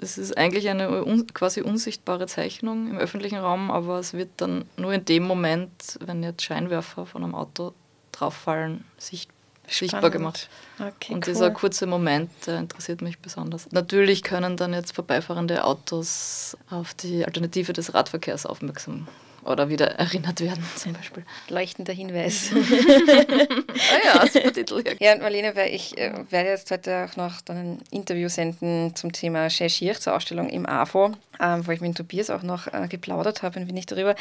es 0.00 0.18
ist 0.18 0.36
eigentlich 0.36 0.68
eine 0.68 1.04
un 1.04 1.26
quasi 1.28 1.60
unsichtbare 1.60 2.26
Zeichnung 2.26 2.88
im 2.88 2.98
öffentlichen 2.98 3.38
Raum, 3.38 3.70
aber 3.70 3.98
es 3.98 4.14
wird 4.14 4.30
dann 4.38 4.64
nur 4.76 4.92
in 4.92 5.04
dem 5.04 5.24
Moment, 5.24 5.98
wenn 6.00 6.22
jetzt 6.22 6.42
Scheinwerfer 6.42 7.06
von 7.06 7.22
einem 7.22 7.34
Auto 7.34 7.74
drauffallen, 8.12 8.84
sichtbar 8.98 9.36
sichtbar 9.72 10.10
gemacht. 10.10 10.48
Okay, 10.78 11.14
und 11.14 11.26
cool. 11.26 11.32
dieser 11.32 11.50
kurze 11.50 11.86
Moment, 11.86 12.30
interessiert 12.48 13.02
mich 13.02 13.20
besonders. 13.20 13.70
Natürlich 13.70 14.22
können 14.22 14.56
dann 14.56 14.72
jetzt 14.72 14.94
vorbeifahrende 14.94 15.64
Autos 15.64 16.56
auf 16.70 16.94
die 16.94 17.24
Alternative 17.24 17.72
des 17.72 17.94
Radverkehrs 17.94 18.46
aufmerksam 18.46 19.06
oder 19.50 19.68
wieder 19.68 19.98
erinnert 19.98 20.40
werden, 20.40 20.64
zum 20.76 20.92
Beispiel. 20.92 21.24
Leuchtender 21.48 21.92
Hinweis. 21.92 22.50
ah 22.54 23.98
ja, 24.04 24.26
super 24.32 24.52
Titel. 24.52 24.82
Ja, 24.98 25.14
und 25.14 25.22
Marlene, 25.22 25.68
ich 25.68 25.96
äh, 25.98 26.12
werde 26.30 26.50
jetzt 26.50 26.70
heute 26.70 27.08
auch 27.10 27.16
noch 27.16 27.40
dann 27.40 27.56
ein 27.56 27.78
Interview 27.90 28.28
senden 28.28 28.94
zum 28.94 29.12
Thema 29.12 29.50
Sheshir 29.50 29.94
zur 29.94 30.14
Ausstellung 30.14 30.48
im 30.48 30.66
AFO, 30.66 31.12
ähm, 31.40 31.66
wo 31.66 31.72
ich 31.72 31.80
mit 31.80 31.96
Tobias 31.96 32.30
auch 32.30 32.42
noch 32.42 32.66
äh, 32.66 32.86
geplaudert 32.88 33.42
habe, 33.42 33.58
ein 33.58 33.68
wenig 33.68 33.86
darüber. 33.86 34.14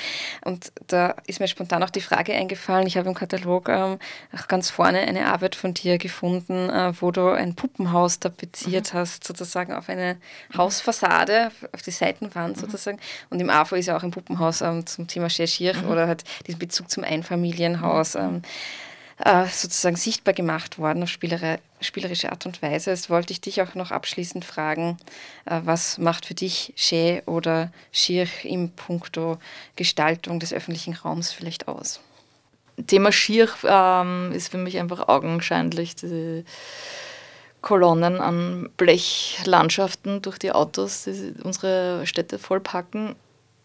Und 0.43 0.71
da 0.87 1.15
ist 1.27 1.39
mir 1.39 1.47
spontan 1.47 1.83
auch 1.83 1.89
die 1.89 2.01
Frage 2.01 2.33
eingefallen, 2.33 2.87
ich 2.87 2.97
habe 2.97 3.09
im 3.09 3.15
Katalog 3.15 3.69
ähm, 3.69 3.99
auch 4.35 4.47
ganz 4.47 4.69
vorne 4.69 4.99
eine 4.99 5.27
Arbeit 5.27 5.55
von 5.55 5.73
dir 5.73 5.97
gefunden, 5.97 6.69
äh, 6.69 6.93
wo 6.99 7.11
du 7.11 7.29
ein 7.29 7.55
Puppenhaus 7.55 8.19
tapeziert 8.19 8.93
mhm. 8.93 8.97
hast, 8.97 9.25
sozusagen 9.25 9.73
auf 9.73 9.89
eine 9.89 10.17
Hausfassade, 10.55 11.51
auf 11.73 11.81
die 11.81 11.91
Seitenwand 11.91 12.57
mhm. 12.57 12.61
sozusagen. 12.61 12.99
Und 13.29 13.39
im 13.39 13.49
AFO 13.49 13.75
ist 13.75 13.87
ja 13.87 13.97
auch 13.97 14.03
ein 14.03 14.11
Puppenhaus 14.11 14.61
ähm, 14.61 14.85
zum 14.85 15.07
Thema 15.07 15.18
Schirr 15.27 15.75
mhm. 15.75 15.89
oder 15.89 16.07
hat 16.07 16.23
diesen 16.47 16.59
Bezug 16.59 16.89
zum 16.89 17.03
Einfamilienhaus 17.03 18.15
ähm, 18.15 18.41
äh, 19.19 19.47
sozusagen 19.47 19.97
sichtbar 19.97 20.33
gemacht 20.33 20.79
worden 20.79 21.03
auf 21.03 21.09
spielere, 21.09 21.59
spielerische 21.81 22.31
Art 22.31 22.45
und 22.45 22.61
Weise. 22.61 22.91
Jetzt 22.91 23.09
wollte 23.09 23.33
ich 23.33 23.41
dich 23.41 23.61
auch 23.61 23.75
noch 23.75 23.91
abschließend 23.91 24.45
fragen, 24.45 24.97
äh, 25.45 25.59
was 25.63 25.97
macht 25.97 26.25
für 26.25 26.35
dich 26.35 26.73
Schä 26.77 27.21
oder 27.25 27.71
Schirr 27.91 28.27
im 28.43 28.69
Punkto 28.69 29.37
Gestaltung 29.75 30.39
des 30.39 30.53
öffentlichen 30.53 30.93
Raums 30.93 31.33
vielleicht 31.33 31.67
aus? 31.67 31.99
Thema 32.87 33.11
Schirr 33.11 33.49
ähm, 33.65 34.31
ist 34.31 34.49
für 34.49 34.57
mich 34.57 34.77
einfach 34.79 35.09
augenscheinlich 35.09 35.95
die 35.95 36.45
Kolonnen 37.61 38.21
an 38.21 38.69
Blechlandschaften 38.77 40.21
durch 40.21 40.39
die 40.39 40.53
Autos, 40.53 41.03
die 41.03 41.33
unsere 41.43 42.07
Städte 42.07 42.39
vollpacken 42.39 43.15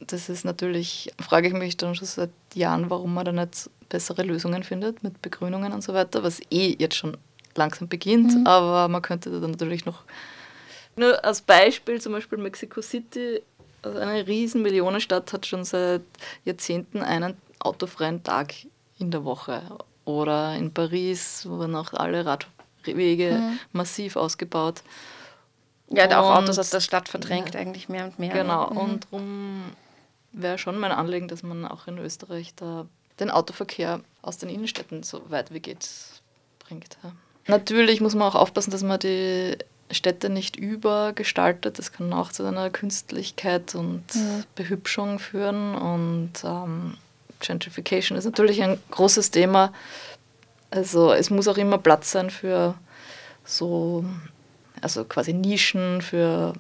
das 0.06 0.28
ist 0.28 0.44
natürlich, 0.44 1.12
frage 1.20 1.48
ich 1.48 1.54
mich 1.54 1.76
dann 1.76 1.94
schon 1.94 2.06
seit 2.06 2.30
Jahren, 2.54 2.90
warum 2.90 3.14
man 3.14 3.24
da 3.24 3.32
nicht 3.32 3.70
bessere 3.88 4.22
Lösungen 4.22 4.62
findet 4.62 5.02
mit 5.02 5.20
Begrünungen 5.22 5.72
und 5.72 5.82
so 5.82 5.94
weiter, 5.94 6.22
was 6.22 6.40
eh 6.50 6.76
jetzt 6.78 6.96
schon 6.96 7.16
langsam 7.56 7.88
beginnt, 7.88 8.34
mhm. 8.34 8.46
aber 8.46 8.88
man 8.88 9.02
könnte 9.02 9.30
da 9.30 9.46
natürlich 9.46 9.86
noch, 9.86 10.02
nur 10.96 11.24
als 11.24 11.40
Beispiel 11.40 12.00
zum 12.00 12.12
Beispiel 12.12 12.38
Mexico 12.38 12.80
City, 12.80 13.42
also 13.82 13.98
eine 13.98 14.26
riesen 14.26 14.62
Millionenstadt 14.62 15.32
hat 15.32 15.46
schon 15.46 15.64
seit 15.64 16.02
Jahrzehnten 16.44 17.02
einen 17.02 17.36
autofreien 17.58 18.22
Tag 18.22 18.54
in 18.98 19.10
der 19.10 19.24
Woche. 19.24 19.62
Oder 20.04 20.54
in 20.56 20.72
Paris 20.72 21.46
wurden 21.46 21.74
auch 21.74 21.92
alle 21.92 22.24
Radwege 22.24 23.32
mhm. 23.32 23.58
massiv 23.72 24.16
ausgebaut. 24.16 24.82
Ja, 25.90 26.20
auch 26.20 26.36
Autos 26.36 26.58
aus 26.58 26.70
der 26.70 26.80
Stadt 26.80 27.08
verdrängt 27.08 27.54
ja, 27.54 27.60
eigentlich 27.60 27.88
mehr 27.88 28.04
und 28.04 28.18
mehr. 28.18 28.32
Genau, 28.32 28.70
mhm. 28.70 28.76
und 28.76 29.06
darum 29.10 29.62
wäre 30.34 30.58
schon 30.58 30.78
mein 30.78 30.92
Anliegen, 30.92 31.28
dass 31.28 31.42
man 31.42 31.64
auch 31.64 31.86
in 31.86 31.98
Österreich 31.98 32.54
da 32.54 32.86
den 33.20 33.30
Autoverkehr 33.30 34.00
aus 34.22 34.38
den 34.38 34.48
Innenstädten 34.48 35.02
so 35.02 35.22
weit 35.30 35.52
wie 35.52 35.60
geht 35.60 35.88
bringt. 36.58 36.98
Ja. 37.02 37.12
Natürlich 37.46 38.00
muss 38.00 38.14
man 38.14 38.28
auch 38.28 38.34
aufpassen, 38.34 38.70
dass 38.70 38.82
man 38.82 38.98
die 38.98 39.56
Städte 39.90 40.30
nicht 40.30 40.56
übergestaltet. 40.56 41.78
Das 41.78 41.92
kann 41.92 42.12
auch 42.12 42.32
zu 42.32 42.44
einer 42.44 42.70
Künstlichkeit 42.70 43.74
und 43.74 44.02
ja. 44.14 44.42
Behübschung 44.54 45.18
führen. 45.18 45.74
Und 45.74 46.32
ähm, 46.42 46.96
Gentrification 47.40 48.16
ist 48.16 48.24
natürlich 48.24 48.62
ein 48.62 48.78
großes 48.90 49.30
Thema. 49.30 49.72
Also 50.70 51.12
es 51.12 51.30
muss 51.30 51.46
auch 51.46 51.58
immer 51.58 51.78
Platz 51.78 52.10
sein 52.10 52.30
für 52.30 52.74
so, 53.44 54.04
also 54.80 55.04
quasi 55.04 55.32
Nischen, 55.32 56.00
für 56.00 56.54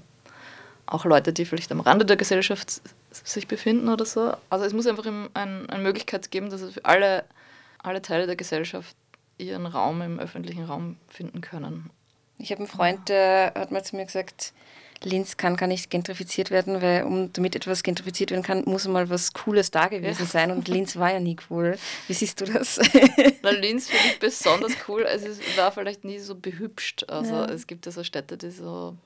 auch 0.86 1.04
Leute, 1.06 1.32
die 1.32 1.46
vielleicht 1.46 1.72
am 1.72 1.80
Rande 1.80 2.04
der 2.04 2.16
Gesellschaft 2.16 2.82
sich 3.24 3.46
befinden 3.46 3.88
oder 3.88 4.04
so. 4.04 4.34
Also 4.50 4.64
es 4.64 4.72
muss 4.72 4.86
einfach 4.86 5.06
ein, 5.06 5.28
eine 5.34 5.82
Möglichkeit 5.82 6.30
geben, 6.30 6.50
dass 6.50 6.62
für 6.62 6.84
alle, 6.84 7.24
alle 7.82 8.02
Teile 8.02 8.26
der 8.26 8.36
Gesellschaft 8.36 8.96
ihren 9.38 9.66
Raum 9.66 10.00
im 10.02 10.18
öffentlichen 10.18 10.64
Raum 10.64 10.96
finden 11.08 11.40
können. 11.40 11.90
Ich 12.38 12.50
habe 12.50 12.60
einen 12.60 12.68
Freund, 12.68 13.08
der 13.08 13.52
hat 13.54 13.70
mal 13.70 13.84
zu 13.84 13.96
mir 13.96 14.04
gesagt, 14.04 14.52
Linz 15.02 15.36
kann 15.36 15.56
gar 15.56 15.66
nicht 15.66 15.90
gentrifiziert 15.90 16.50
werden, 16.50 16.80
weil 16.80 17.04
um 17.04 17.32
damit 17.32 17.54
etwas 17.54 17.82
gentrifiziert 17.82 18.30
werden 18.30 18.42
kann, 18.42 18.64
muss 18.64 18.88
mal 18.88 19.10
was 19.10 19.32
Cooles 19.32 19.70
da 19.70 19.88
gewesen 19.88 20.26
sein. 20.26 20.50
Und 20.50 20.68
Linz 20.68 20.96
war 20.96 21.12
ja 21.12 21.20
nie 21.20 21.36
cool. 21.50 21.76
Wie 22.06 22.14
siehst 22.14 22.40
du 22.40 22.46
das? 22.46 22.80
Na, 23.42 23.50
Linz 23.50 23.88
finde 23.88 24.06
ich 24.08 24.18
besonders 24.18 24.72
cool. 24.88 25.04
Also 25.04 25.26
es 25.26 25.40
war 25.56 25.72
vielleicht 25.72 26.04
nie 26.04 26.18
so 26.18 26.34
behübscht. 26.34 27.04
Also 27.08 27.34
ja. 27.34 27.44
es 27.46 27.66
gibt 27.66 27.86
ja 27.86 27.92
so 27.92 28.02
Städte, 28.02 28.36
die 28.36 28.50
so 28.50 28.96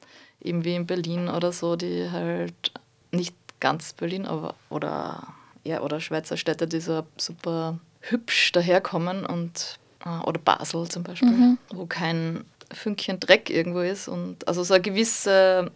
eben 0.40 0.64
wie 0.64 0.76
in 0.76 0.86
Berlin 0.86 1.28
oder 1.28 1.52
so, 1.52 1.76
die 1.76 2.08
halt 2.10 2.72
nicht 3.10 3.34
ganz 3.60 3.92
Berlin, 3.92 4.26
aber 4.26 4.54
oder 4.70 5.28
ja, 5.64 5.80
oder 5.80 6.00
Schweizer 6.00 6.36
Städte, 6.36 6.66
die 6.66 6.80
so 6.80 7.04
super 7.16 7.78
hübsch 8.00 8.52
daherkommen 8.52 9.26
und 9.26 9.78
äh, 10.04 10.24
oder 10.24 10.40
Basel 10.40 10.88
zum 10.88 11.02
Beispiel, 11.02 11.28
mhm. 11.28 11.58
wo 11.70 11.86
kein 11.86 12.44
Fünkchen 12.72 13.18
Dreck 13.20 13.50
irgendwo 13.50 13.80
ist 13.80 14.08
und 14.08 14.46
also 14.46 14.62
so 14.62 14.74
eine 14.74 14.82
gewisse 14.82 15.70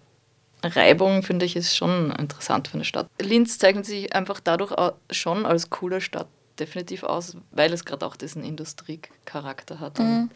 Reibung 0.62 1.23
finde 1.23 1.45
ich 1.45 1.57
ist 1.57 1.77
schon 1.77 2.12
interessant 2.12 2.68
für 2.68 2.75
eine 2.75 2.85
Stadt. 2.85 3.09
Linz 3.21 3.59
zeichnet 3.59 3.87
sich 3.87 4.14
einfach 4.14 4.40
dadurch 4.40 4.73
schon 5.11 5.45
als 5.45 5.71
coole 5.71 6.01
Stadt 6.01 6.29
definitiv 6.59 7.03
aus, 7.03 7.37
weil 7.51 7.73
es 7.73 7.85
gerade 7.85 8.07
auch 8.07 8.16
diesen 8.16 8.45
Industriecharakter 8.45 9.81
hat. 9.81 9.99
Mhm. 9.99 10.31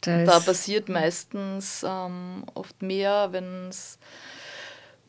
da 0.00 0.40
passiert 0.40 0.88
meistens 0.88 1.84
ähm, 1.86 2.44
oft 2.54 2.82
mehr, 2.82 3.28
wenn 3.32 3.68
es 3.68 3.98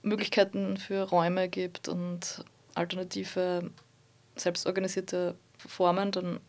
Möglichkeiten 0.02 0.78
für 0.78 1.04
Räume 1.04 1.50
gibt 1.50 1.88
und 1.88 2.44
alternative, 2.76 3.70
selbstorganisierte 4.36 5.36
Formen, 5.58 6.12
dann, 6.12 6.40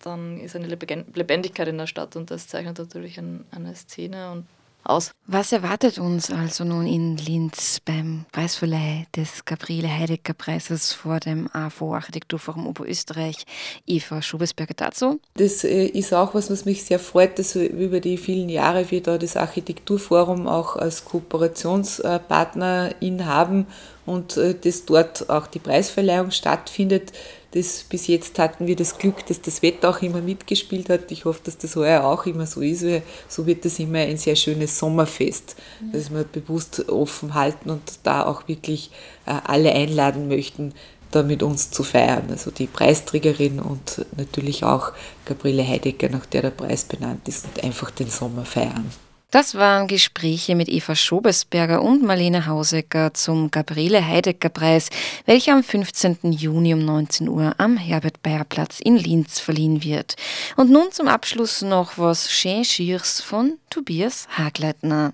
dann 0.00 0.40
ist 0.40 0.56
eine 0.56 0.66
Lebendigkeit 0.66 1.68
in 1.68 1.78
der 1.78 1.86
Stadt 1.86 2.16
und 2.16 2.30
das 2.30 2.48
zeichnet 2.48 2.78
natürlich 2.78 3.18
ein, 3.18 3.44
eine 3.50 3.74
Szene 3.74 4.32
und 4.32 4.46
aus. 4.88 5.12
Was 5.26 5.52
erwartet 5.52 5.98
uns 5.98 6.30
also 6.30 6.64
nun 6.64 6.86
in 6.86 7.16
Linz 7.16 7.80
beim 7.84 8.26
Preisverleih 8.32 9.06
des 9.14 9.44
Gabriele 9.44 9.88
Heidegger 9.88 10.32
Preises 10.34 10.92
vor 10.92 11.20
dem 11.20 11.48
AFO 11.52 11.94
Architekturforum 11.94 12.66
Oberösterreich? 12.66 13.44
Eva 13.86 14.22
Schubesberger 14.22 14.74
dazu. 14.76 15.20
Das 15.34 15.62
äh, 15.64 15.86
ist 15.86 16.14
auch 16.14 16.34
was, 16.34 16.50
was 16.50 16.64
mich 16.64 16.84
sehr 16.84 16.98
freut, 16.98 17.38
dass 17.38 17.54
wir 17.54 17.70
über 17.70 18.00
die 18.00 18.18
vielen 18.18 18.48
Jahre 18.48 18.90
wir 18.90 19.02
da 19.02 19.18
das 19.18 19.36
Architekturforum 19.36 20.46
auch 20.46 20.76
als 20.76 21.04
Kooperationspartnerin 21.04 23.26
haben 23.26 23.66
und 24.06 24.36
äh, 24.36 24.54
dass 24.54 24.86
dort 24.86 25.28
auch 25.28 25.46
die 25.46 25.58
Preisverleihung 25.58 26.30
stattfindet. 26.30 27.12
Das, 27.52 27.84
bis 27.84 28.06
jetzt 28.06 28.38
hatten 28.38 28.66
wir 28.66 28.76
das 28.76 28.98
Glück, 28.98 29.24
dass 29.26 29.40
das 29.40 29.62
Wetter 29.62 29.90
auch 29.90 30.02
immer 30.02 30.20
mitgespielt 30.20 30.88
hat. 30.88 31.10
Ich 31.10 31.24
hoffe, 31.24 31.40
dass 31.44 31.58
das 31.58 31.74
heuer 31.76 32.04
auch 32.04 32.26
immer 32.26 32.46
so 32.46 32.60
ist, 32.60 32.84
weil 32.84 33.02
so 33.28 33.46
wird 33.46 33.64
das 33.64 33.78
immer 33.78 33.98
ein 33.98 34.18
sehr 34.18 34.36
schönes 34.36 34.78
Sommerfest, 34.78 35.56
mhm. 35.80 35.92
das 35.92 36.10
wir 36.10 36.24
bewusst 36.24 36.88
offen 36.88 37.34
halten 37.34 37.70
und 37.70 37.82
da 38.02 38.24
auch 38.26 38.46
wirklich 38.46 38.90
äh, 39.26 39.34
alle 39.44 39.72
einladen 39.72 40.28
möchten, 40.28 40.72
da 41.10 41.22
mit 41.22 41.42
uns 41.42 41.70
zu 41.70 41.82
feiern. 41.82 42.26
Also 42.30 42.50
die 42.50 42.66
Preisträgerin 42.66 43.58
und 43.58 44.04
natürlich 44.16 44.64
auch 44.64 44.92
Gabriele 45.24 45.66
Heidegger, 45.66 46.08
nach 46.08 46.26
der 46.26 46.42
der 46.42 46.50
Preis 46.50 46.84
benannt 46.84 47.26
ist, 47.26 47.46
und 47.46 47.64
einfach 47.64 47.90
den 47.90 48.10
Sommer 48.10 48.44
feiern. 48.44 48.90
Das 49.32 49.56
waren 49.56 49.88
Gespräche 49.88 50.54
mit 50.54 50.68
Eva 50.68 50.94
Schobesberger 50.94 51.82
und 51.82 52.04
Marlene 52.04 52.46
Hausecker 52.46 53.12
zum 53.12 53.50
Gabriele 53.50 54.06
Heidegger 54.06 54.50
Preis, 54.50 54.88
welcher 55.26 55.54
am 55.54 55.64
15. 55.64 56.30
Juni 56.30 56.72
um 56.72 56.84
19 56.84 57.28
Uhr 57.28 57.52
am 57.58 57.76
Herbert 57.76 58.22
Bayer 58.22 58.44
Platz 58.44 58.78
in 58.78 58.96
Linz 58.96 59.40
verliehen 59.40 59.82
wird. 59.82 60.14
Und 60.56 60.70
nun 60.70 60.92
zum 60.92 61.08
Abschluss 61.08 61.62
noch 61.62 61.98
was 61.98 62.30
Schön 62.30 62.64
Schiers 62.64 63.20
von 63.20 63.58
Tobias 63.68 64.28
Hagleitner. 64.30 65.12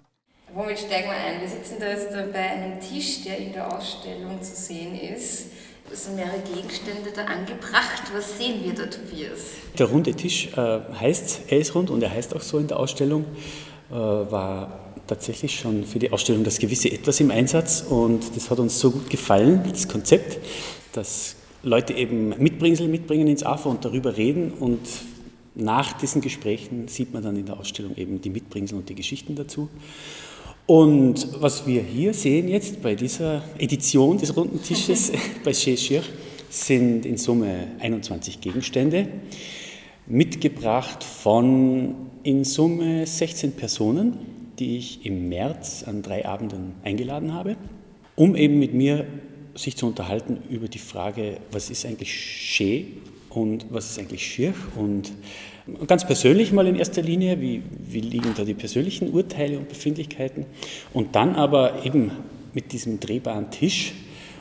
Womit 0.52 0.78
steigen 0.78 1.08
wir 1.08 1.14
ein? 1.14 1.40
Wir 1.40 1.48
sitzen 1.48 1.76
da 1.80 1.88
jetzt 1.88 2.12
bei 2.34 2.38
einem 2.38 2.78
Tisch, 2.78 3.22
der 3.24 3.38
in 3.38 3.54
der 3.54 3.74
Ausstellung 3.74 4.42
zu 4.42 4.54
sehen 4.54 4.94
ist. 4.94 5.46
Es 5.90 6.04
sind 6.04 6.16
mehrere 6.16 6.40
Gegenstände 6.40 7.10
da 7.14 7.24
angebracht. 7.24 8.02
Was 8.14 8.36
sehen 8.36 8.62
wir 8.62 8.74
da, 8.74 8.84
Tobias? 8.84 9.40
Der 9.78 9.86
runde 9.86 10.14
Tisch 10.14 10.48
äh, 10.54 10.80
heißt, 11.00 11.40
er 11.48 11.58
ist 11.58 11.74
rund 11.74 11.88
und 11.88 12.02
er 12.02 12.10
heißt 12.10 12.36
auch 12.36 12.42
so 12.42 12.58
in 12.58 12.66
der 12.66 12.78
Ausstellung. 12.78 13.24
Äh, 13.92 13.94
war 13.94 14.80
tatsächlich 15.06 15.60
schon 15.60 15.84
für 15.84 15.98
die 15.98 16.10
Ausstellung 16.12 16.44
das 16.44 16.58
gewisse 16.58 16.90
Etwas 16.90 17.20
im 17.20 17.30
Einsatz 17.30 17.84
und 17.86 18.34
das 18.34 18.48
hat 18.48 18.58
uns 18.58 18.80
so 18.80 18.90
gut 18.90 19.10
gefallen, 19.10 19.64
das 19.70 19.86
Konzept, 19.86 20.38
dass 20.94 21.36
Leute 21.62 21.92
eben 21.92 22.30
Mitbringsel 22.38 22.88
mitbringen 22.88 23.28
ins 23.28 23.42
AFA 23.42 23.68
und 23.68 23.84
darüber 23.84 24.16
reden 24.16 24.52
und 24.52 24.80
nach 25.54 25.92
diesen 25.92 26.22
Gesprächen 26.22 26.88
sieht 26.88 27.12
man 27.12 27.22
dann 27.22 27.36
in 27.36 27.44
der 27.44 27.60
Ausstellung 27.60 27.94
eben 27.96 28.22
die 28.22 28.30
Mitbringsel 28.30 28.78
und 28.78 28.88
die 28.88 28.94
Geschichten 28.94 29.34
dazu. 29.34 29.68
Und 30.64 31.28
was 31.42 31.66
wir 31.66 31.82
hier 31.82 32.14
sehen 32.14 32.48
jetzt 32.48 32.80
bei 32.80 32.94
dieser 32.94 33.42
Edition 33.58 34.16
des 34.16 34.34
runden 34.34 34.62
Tisches 34.62 35.12
bei 35.44 35.52
Chez 35.52 36.00
sind 36.48 37.04
in 37.04 37.18
Summe 37.18 37.72
21 37.80 38.40
Gegenstände, 38.40 39.08
mitgebracht 40.06 41.04
von 41.04 41.94
in 42.22 42.44
Summe 42.44 43.06
16 43.06 43.52
Personen, 43.52 44.18
die 44.58 44.76
ich 44.76 45.06
im 45.06 45.28
März 45.28 45.84
an 45.86 46.02
drei 46.02 46.26
Abenden 46.26 46.74
eingeladen 46.84 47.32
habe, 47.32 47.56
um 48.16 48.36
eben 48.36 48.58
mit 48.58 48.74
mir 48.74 49.06
sich 49.54 49.76
zu 49.76 49.86
unterhalten 49.86 50.38
über 50.48 50.68
die 50.68 50.78
Frage, 50.78 51.38
was 51.50 51.70
ist 51.70 51.84
eigentlich 51.84 52.10
Chez 52.10 52.86
und 53.30 53.66
was 53.70 53.90
ist 53.90 53.98
eigentlich 53.98 54.26
Schirch 54.26 54.56
und 54.76 55.12
ganz 55.86 56.06
persönlich 56.06 56.52
mal 56.52 56.66
in 56.66 56.76
erster 56.76 57.02
Linie, 57.02 57.40
wie, 57.40 57.62
wie 57.78 58.00
liegen 58.00 58.34
da 58.36 58.44
die 58.44 58.54
persönlichen 58.54 59.10
Urteile 59.10 59.58
und 59.58 59.68
Befindlichkeiten? 59.68 60.46
Und 60.92 61.14
dann 61.14 61.36
aber 61.36 61.84
eben 61.84 62.10
mit 62.52 62.72
diesem 62.72 63.00
drehbaren 63.00 63.50
Tisch 63.50 63.92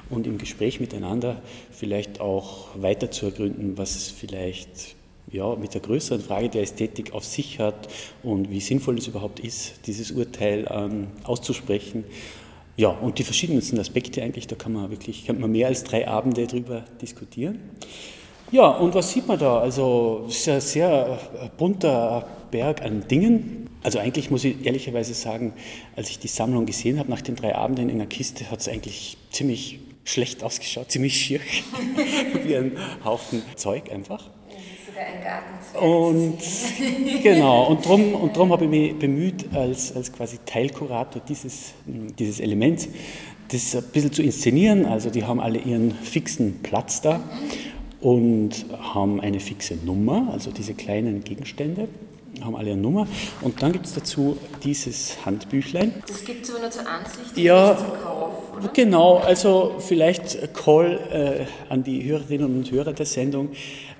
und 0.09 0.27
im 0.27 0.37
Gespräch 0.37 0.79
miteinander 0.79 1.41
vielleicht 1.71 2.19
auch 2.19 2.67
weiter 2.75 3.11
zu 3.11 3.27
ergründen, 3.27 3.77
was 3.77 3.95
es 3.95 4.09
vielleicht 4.09 4.95
ja, 5.31 5.55
mit 5.55 5.73
der 5.73 5.81
größeren 5.81 6.21
Frage 6.21 6.49
der 6.49 6.63
Ästhetik 6.63 7.13
auf 7.13 7.23
sich 7.23 7.59
hat 7.59 7.87
und 8.23 8.49
wie 8.49 8.59
sinnvoll 8.59 8.97
es 8.97 9.07
überhaupt 9.07 9.39
ist, 9.39 9.87
dieses 9.87 10.11
Urteil 10.11 10.67
ähm, 10.69 11.07
auszusprechen. 11.23 12.03
Ja, 12.77 12.89
und 12.89 13.19
die 13.19 13.23
verschiedensten 13.23 13.79
Aspekte 13.79 14.21
eigentlich, 14.21 14.47
da 14.47 14.55
kann 14.55 14.73
man 14.73 14.89
wirklich, 14.89 15.25
kann 15.25 15.39
man 15.39 15.51
mehr 15.51 15.67
als 15.67 15.83
drei 15.83 16.07
Abende 16.07 16.47
drüber 16.47 16.83
diskutieren. 17.01 17.59
Ja, 18.51 18.67
und 18.69 18.93
was 18.93 19.11
sieht 19.11 19.27
man 19.27 19.39
da? 19.39 19.59
Also 19.59 20.25
es 20.27 20.39
ist 20.39 20.49
ein 20.49 20.61
sehr 20.61 21.19
äh, 21.41 21.47
bunter 21.57 22.27
Berg 22.51 22.81
an 22.81 23.07
Dingen. 23.07 23.69
Also 23.81 23.99
eigentlich 23.99 24.29
muss 24.29 24.43
ich 24.43 24.65
ehrlicherweise 24.65 25.13
sagen, 25.13 25.53
als 25.95 26.09
ich 26.09 26.19
die 26.19 26.27
Sammlung 26.27 26.65
gesehen 26.65 26.99
habe 26.99 27.09
nach 27.09 27.21
den 27.21 27.37
drei 27.37 27.55
Abenden 27.55 27.87
in 27.87 27.97
der 27.97 28.07
Kiste, 28.07 28.51
hat 28.51 28.59
es 28.59 28.67
eigentlich 28.67 29.17
ziemlich 29.29 29.79
schlecht 30.03 30.43
ausgeschaut, 30.43 30.91
ziemlich 30.91 31.15
schier, 31.15 31.39
wie 32.43 32.57
ein 32.57 32.73
Haufen 33.05 33.41
Zeug 33.55 33.89
einfach. 33.89 34.29
Und 35.79 36.37
genau, 37.23 37.67
und 37.67 37.85
darum 37.85 38.13
und 38.15 38.35
drum 38.35 38.51
habe 38.51 38.65
ich 38.65 38.69
mich 38.69 38.99
bemüht, 38.99 39.53
als, 39.53 39.95
als 39.95 40.11
quasi 40.11 40.37
Teilkurator 40.45 41.21
dieses, 41.27 41.73
dieses 41.85 42.39
Elements, 42.39 42.89
das 43.49 43.75
ein 43.75 43.83
bisschen 43.91 44.11
zu 44.11 44.21
inszenieren. 44.21 44.85
Also 44.85 45.09
die 45.09 45.23
haben 45.23 45.39
alle 45.39 45.59
ihren 45.59 45.91
fixen 45.91 46.61
Platz 46.61 47.01
da 47.01 47.21
und 47.99 48.65
haben 48.79 49.21
eine 49.21 49.39
fixe 49.39 49.75
Nummer, 49.75 50.29
also 50.31 50.51
diese 50.51 50.73
kleinen 50.73 51.23
Gegenstände 51.23 51.87
haben 52.45 52.55
alle 52.55 52.71
eine 52.71 52.81
Nummer. 52.81 53.07
Und 53.41 53.61
dann 53.61 53.71
gibt 53.71 53.85
es 53.85 53.93
dazu 53.93 54.37
dieses 54.63 55.17
Handbüchlein. 55.25 55.93
Das 56.07 56.23
gibt 56.23 56.45
es 56.45 56.51
aber 56.51 56.61
nur 56.61 56.71
zur 56.71 56.87
Ansicht, 56.87 57.37
ja, 57.37 57.77
zum 57.77 57.87
Kauf, 58.03 58.57
oder? 58.57 58.69
Genau, 58.73 59.17
also 59.17 59.75
vielleicht 59.79 60.53
Call 60.53 61.47
äh, 61.69 61.71
an 61.71 61.83
die 61.83 62.03
Hörerinnen 62.03 62.57
und 62.57 62.71
Hörer 62.71 62.93
der 62.93 63.05
Sendung. 63.05 63.49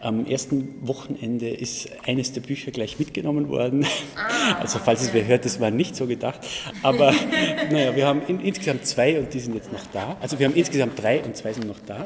Am 0.02 0.26
ersten 0.26 0.76
Wochenende 0.82 1.50
ist 1.50 1.90
eines 2.06 2.34
der 2.34 2.42
Bücher 2.42 2.72
gleich 2.72 2.98
mitgenommen 2.98 3.50
worden. 3.50 3.86
Ah, 4.16 4.56
also 4.60 4.80
falls 4.80 5.02
okay. 5.02 5.10
es 5.10 5.14
wer 5.14 5.28
hört, 5.28 5.46
das 5.46 5.60
war 5.60 5.70
nicht 5.70 5.96
so 5.96 6.08
gedacht. 6.08 6.40
Aber 6.82 7.14
naja, 7.72 7.96
wir 7.96 8.08
haben 8.08 8.22
in, 8.28 8.40
insgesamt 8.40 8.86
zwei 8.86 9.20
und 9.20 9.34
die 9.34 9.40
sind 9.40 9.54
jetzt 9.54 9.72
noch 9.72 9.86
da. 9.94 10.18
Also 10.20 10.40
wir 10.40 10.48
haben 10.48 10.56
insgesamt 10.56 11.02
drei 11.02 11.22
und 11.24 11.36
zwei 11.36 11.54
sind 11.54 11.68
noch 11.68 11.80
da. 11.86 11.98
Ja. 11.98 12.06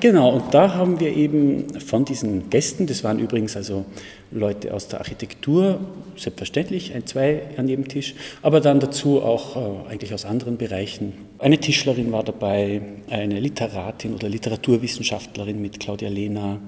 Genau, 0.00 0.30
und 0.30 0.52
da 0.52 0.74
haben 0.74 0.98
wir 0.98 1.16
eben 1.16 1.78
von 1.80 2.04
diesen 2.04 2.50
Gästen, 2.50 2.86
das 2.86 3.04
waren 3.04 3.18
übrigens 3.18 3.56
also 3.56 3.84
Leute 4.32 4.72
aus 4.72 4.88
der 4.88 5.00
Architektur, 5.00 5.80
selbstverständlich, 6.16 6.94
ein, 6.94 7.06
zwei 7.06 7.42
an 7.56 7.68
jedem 7.68 7.88
Tisch, 7.88 8.14
aber 8.42 8.60
dann 8.60 8.78
dazu 8.78 9.22
auch 9.22 9.56
äh, 9.56 9.90
eigentlich 9.90 10.14
aus 10.14 10.24
anderen 10.24 10.56
Bereichen. 10.56 11.12
Eine 11.38 11.58
Tischlerin 11.58 12.12
war 12.12 12.22
dabei, 12.22 12.80
eine 13.08 13.40
Literatin 13.40 14.14
oder 14.14 14.28
Literaturwissenschaftlerin 14.28 15.60
mit 15.60 15.80
Claudia 15.80 16.08
Lehner, 16.08 16.60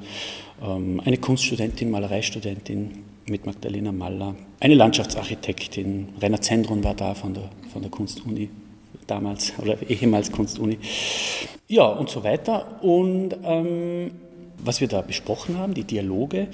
ähm, 0.62 1.01
eine 1.05 1.18
Kunststudentin, 1.18 1.90
Malereistudentin 1.90 3.05
mit 3.27 3.46
Magdalena 3.46 3.92
Maller, 3.92 4.35
eine 4.59 4.75
Landschaftsarchitektin, 4.75 6.09
Rainer 6.20 6.40
Zendron 6.40 6.83
war 6.83 6.94
da 6.94 7.14
von 7.14 7.35
der, 7.35 7.48
von 7.72 7.83
der 7.83 7.90
Kunstuni 7.90 8.51
damals 9.07 9.53
oder 9.59 9.77
ehemals 9.88 10.33
Kunstuni. 10.33 10.79
Ja, 11.68 11.87
und 11.87 12.11
so 12.11 12.25
weiter. 12.25 12.83
Und 12.83 13.37
ähm, 13.44 14.11
was 14.59 14.81
wir 14.81 14.88
da 14.88 15.01
besprochen 15.01 15.59
haben, 15.59 15.75
die 15.75 15.85
Dialoge, 15.85 16.48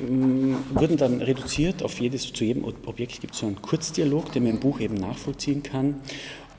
wurden 0.00 0.96
dann 0.96 1.20
reduziert 1.20 1.82
auf 1.82 2.00
jedes, 2.00 2.32
zu 2.32 2.44
jedem 2.44 2.64
Objekt 2.64 3.20
gibt 3.20 3.34
es 3.34 3.40
so 3.40 3.46
einen 3.46 3.60
Kurzdialog, 3.60 4.32
den 4.32 4.44
man 4.44 4.52
im 4.52 4.60
Buch 4.60 4.80
eben 4.80 4.94
nachvollziehen 4.94 5.62
kann. 5.62 5.96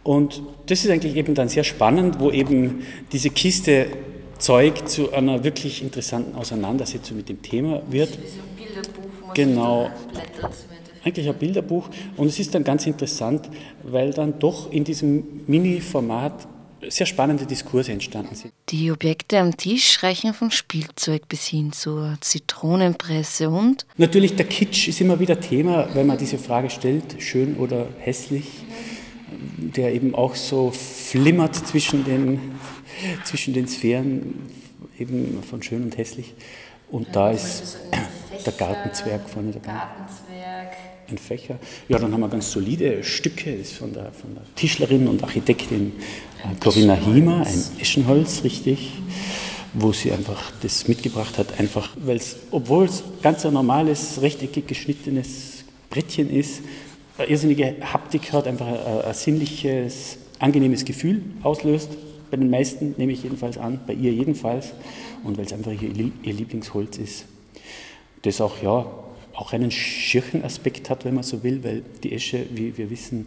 Und 0.04 0.42
das 0.68 0.86
ist 0.86 0.92
eigentlich 0.92 1.16
eben 1.16 1.36
dann 1.36 1.50
sehr 1.50 1.64
spannend, 1.64 2.20
wo 2.20 2.32
eben 2.32 2.84
diese 3.12 3.30
Kiste 3.30 3.88
Zeug 4.38 4.88
zu 4.88 5.12
einer 5.12 5.44
wirklich 5.44 5.84
interessanten 5.84 6.36
Auseinandersetzung 6.36 7.18
mit 7.18 7.30
dem 7.30 7.42
Thema 7.42 7.82
wird. 7.90 8.18
Genau. 9.34 9.90
Eigentlich 11.04 11.28
ein 11.28 11.36
Bilderbuch. 11.36 11.90
Und 12.18 12.28
es 12.28 12.40
ist 12.40 12.56
dann 12.56 12.64
ganz 12.64 12.86
interessant, 12.88 13.50
weil 13.84 14.12
dann 14.12 14.40
doch 14.40 14.72
in 14.72 14.84
diesem 14.84 15.42
Mini-Format 15.48 16.48
sehr 16.88 17.06
spannende 17.06 17.46
Diskurse 17.46 17.92
entstanden 17.92 18.36
sind. 18.36 18.54
Die 18.70 18.92
Objekte 18.92 19.40
am 19.40 19.58
Tisch 19.58 20.02
reichen 20.04 20.34
von 20.34 20.52
Spielzeug 20.52 21.28
bis 21.28 21.48
hin 21.48 21.72
zur 21.72 22.18
Zitronenpresse 22.22 23.50
und? 23.50 23.86
Natürlich, 23.98 24.36
der 24.36 24.46
Kitsch 24.46 24.88
ist 24.88 25.02
immer 25.02 25.20
wieder 25.20 25.40
Thema, 25.40 25.90
wenn 25.94 26.08
man 26.08 26.18
diese 26.18 26.38
Frage 26.38 26.70
stellt, 26.70 27.22
schön 27.22 27.58
oder 27.58 27.88
hässlich, 28.00 28.46
der 29.58 29.94
eben 29.94 30.16
auch 30.16 30.36
so 30.36 30.72
flimmert 30.72 31.56
zwischen 31.56 32.04
den 32.06 32.40
zwischen 33.24 33.54
den 33.54 33.68
Sphären 33.68 34.50
eben 34.98 35.42
von 35.44 35.64
schön 35.64 35.84
und 35.84 35.98
hässlich. 35.98 36.34
Und 36.90 37.16
da 37.16 37.32
ist 37.32 37.78
der 38.46 38.54
Gartenzwerg 38.54 39.30
vorne 39.30 39.52
dabei. 39.52 39.68
Gartenzwerg. 39.68 40.29
Ein 41.10 41.18
Fächer. 41.18 41.58
Ja, 41.88 41.98
dann 41.98 42.14
haben 42.14 42.22
wir 42.22 42.30
ganz 42.30 42.52
solide 42.52 43.04
Stücke, 43.04 43.58
das 43.58 43.70
ist 43.70 43.78
von 43.78 43.94
der, 43.94 44.12
von 44.12 44.36
der 44.36 44.44
Tischlerin 44.56 45.08
und 45.08 45.24
Architektin 45.24 45.94
äh, 46.44 46.56
Corinna 46.60 46.96
Hiemer, 46.96 47.46
ein 47.46 47.64
Eschenholz, 47.80 48.44
richtig, 48.44 48.92
wo 49.74 49.92
sie 49.92 50.12
einfach 50.12 50.52
das 50.62 50.88
mitgebracht 50.88 51.38
hat, 51.38 51.60
einfach, 51.60 51.90
weil 51.98 52.18
es, 52.18 52.36
obwohl 52.52 52.86
es 52.86 53.04
ganz 53.22 53.46
ein 53.46 53.54
normales, 53.54 54.22
rechteckig 54.22 54.68
geschnittenes 54.68 55.64
Brettchen 55.90 56.30
ist, 56.30 56.62
eine 57.18 57.28
irrsinnige 57.28 57.76
Haptik 57.82 58.32
hat, 58.32 58.48
einfach 58.48 58.68
ein, 58.68 59.02
ein 59.02 59.14
sinnliches, 59.14 60.18
angenehmes 60.40 60.86
Gefühl 60.86 61.24
auslöst 61.44 61.90
bei 62.30 62.38
den 62.38 62.50
meisten 62.50 62.94
nehme 62.98 63.12
ich 63.12 63.24
jedenfalls 63.24 63.58
an, 63.58 63.80
bei 63.88 63.94
ihr 63.94 64.12
jedenfalls. 64.12 64.74
Und 65.24 65.38
weil 65.38 65.46
es 65.46 65.54
einfach 65.54 65.72
ihr, 65.72 66.12
ihr 66.24 66.34
Lieblingsholz 66.34 66.98
ist. 66.98 67.26
Das 68.22 68.40
auch, 68.42 68.62
ja, 68.62 68.86
auch 69.40 69.54
einen 69.54 69.72
schirchen 69.72 70.44
Aspekt 70.44 70.90
hat, 70.90 71.06
wenn 71.06 71.16
man 71.16 71.24
so 71.24 71.44
will, 71.44 71.64
weil 71.64 71.82
die 72.04 72.12
Esche, 72.12 72.46
wie 72.52 72.78
wir 72.78 72.90
wissen, 72.90 73.26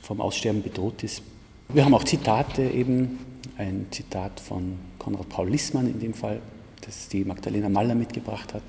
vom 0.00 0.20
Aussterben 0.20 0.62
bedroht 0.62 1.02
ist. 1.02 1.22
Wir 1.68 1.84
haben 1.84 1.94
auch 1.94 2.04
Zitate 2.04 2.62
eben, 2.62 3.18
ein 3.58 3.86
Zitat 3.90 4.40
von 4.40 4.78
Konrad 4.98 5.28
Paul 5.28 5.50
Lissmann 5.50 5.86
in 5.86 6.00
dem 6.00 6.14
Fall, 6.14 6.40
das 6.80 7.08
die 7.08 7.24
Magdalena 7.24 7.68
Maller 7.68 7.94
mitgebracht 7.94 8.54
hat. 8.54 8.62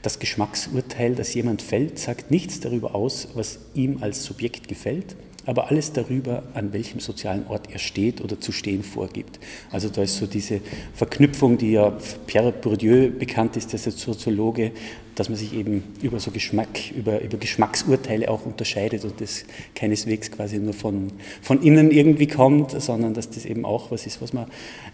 Das 0.00 0.18
Geschmacksurteil, 0.18 1.14
das 1.14 1.34
jemand 1.34 1.60
fällt, 1.60 1.98
sagt 1.98 2.30
nichts 2.30 2.60
darüber 2.60 2.94
aus, 2.94 3.28
was 3.34 3.58
ihm 3.74 3.98
als 4.00 4.24
Subjekt 4.24 4.68
gefällt, 4.68 5.16
aber 5.46 5.70
alles 5.70 5.92
darüber, 5.92 6.42
an 6.54 6.72
welchem 6.72 7.00
sozialen 7.00 7.46
Ort 7.48 7.68
er 7.72 7.78
steht 7.78 8.20
oder 8.20 8.40
zu 8.40 8.52
stehen 8.52 8.82
vorgibt. 8.82 9.40
Also 9.70 9.88
da 9.88 10.02
ist 10.02 10.16
so 10.16 10.26
diese 10.26 10.60
Verknüpfung, 10.94 11.56
die 11.58 11.72
ja 11.72 11.96
Pierre 12.26 12.52
Bourdieu 12.52 13.10
bekannt 13.10 13.56
ist, 13.56 13.72
der 13.72 13.78
Soziologe, 13.78 14.72
dass 15.14 15.28
man 15.28 15.36
sich 15.36 15.54
eben 15.54 15.82
über 16.02 16.20
so 16.20 16.30
Geschmack, 16.30 16.90
über, 16.96 17.20
über 17.20 17.38
Geschmacksurteile 17.38 18.30
auch 18.30 18.46
unterscheidet 18.46 19.04
und 19.04 19.20
das 19.20 19.44
keineswegs 19.74 20.30
quasi 20.30 20.58
nur 20.58 20.74
von, 20.74 21.12
von 21.42 21.62
innen 21.62 21.90
irgendwie 21.90 22.26
kommt, 22.26 22.80
sondern 22.80 23.14
dass 23.14 23.30
das 23.30 23.44
eben 23.44 23.64
auch 23.64 23.90
was 23.90 24.06
ist, 24.06 24.22
was 24.22 24.32
man 24.32 24.46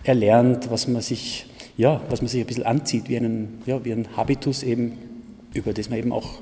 erlernt, 0.04 0.70
was 0.70 0.88
man 0.88 1.02
sich, 1.02 1.46
ja, 1.76 2.00
was 2.08 2.22
man 2.22 2.28
sich 2.28 2.40
ein 2.40 2.46
bisschen 2.46 2.66
anzieht, 2.66 3.08
wie 3.08 3.16
einen, 3.16 3.62
ja, 3.66 3.84
wie 3.84 3.92
ein 3.92 4.16
Habitus 4.16 4.62
eben, 4.62 4.98
über 5.56 5.72
das 5.72 5.90
man 5.90 5.98
eben 5.98 6.12
auch 6.12 6.40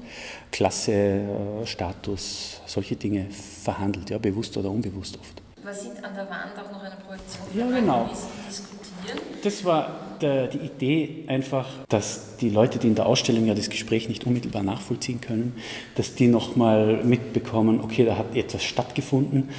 Klasse, 0.50 0.92
äh, 0.92 1.66
Status, 1.66 2.60
solche 2.66 2.96
Dinge 2.96 3.26
verhandelt, 3.30 4.10
ja, 4.10 4.18
bewusst 4.18 4.56
oder 4.56 4.70
unbewusst 4.70 5.18
oft. 5.18 5.42
Was 5.62 5.82
sieht 5.82 6.04
an 6.04 6.14
der 6.14 6.28
Wand 6.28 6.52
auch 6.58 6.70
noch 6.70 6.82
eine 6.82 6.96
Projektion 6.96 7.46
ja, 7.56 7.66
genau. 7.66 8.10
diskutieren? 8.48 9.18
Das 9.42 9.64
war 9.64 10.00
der, 10.20 10.48
die 10.48 10.58
Idee 10.58 11.24
einfach, 11.26 11.68
dass 11.88 12.36
die 12.36 12.50
Leute, 12.50 12.78
die 12.78 12.88
in 12.88 12.94
der 12.94 13.06
Ausstellung 13.06 13.46
ja 13.46 13.54
das 13.54 13.70
Gespräch 13.70 14.08
nicht 14.08 14.26
unmittelbar 14.26 14.62
nachvollziehen 14.62 15.20
können, 15.20 15.54
dass 15.94 16.14
die 16.14 16.26
nochmal 16.26 17.02
mitbekommen, 17.04 17.80
okay, 17.80 18.04
da 18.04 18.18
hat 18.18 18.36
etwas 18.36 18.62
stattgefunden 18.62 19.50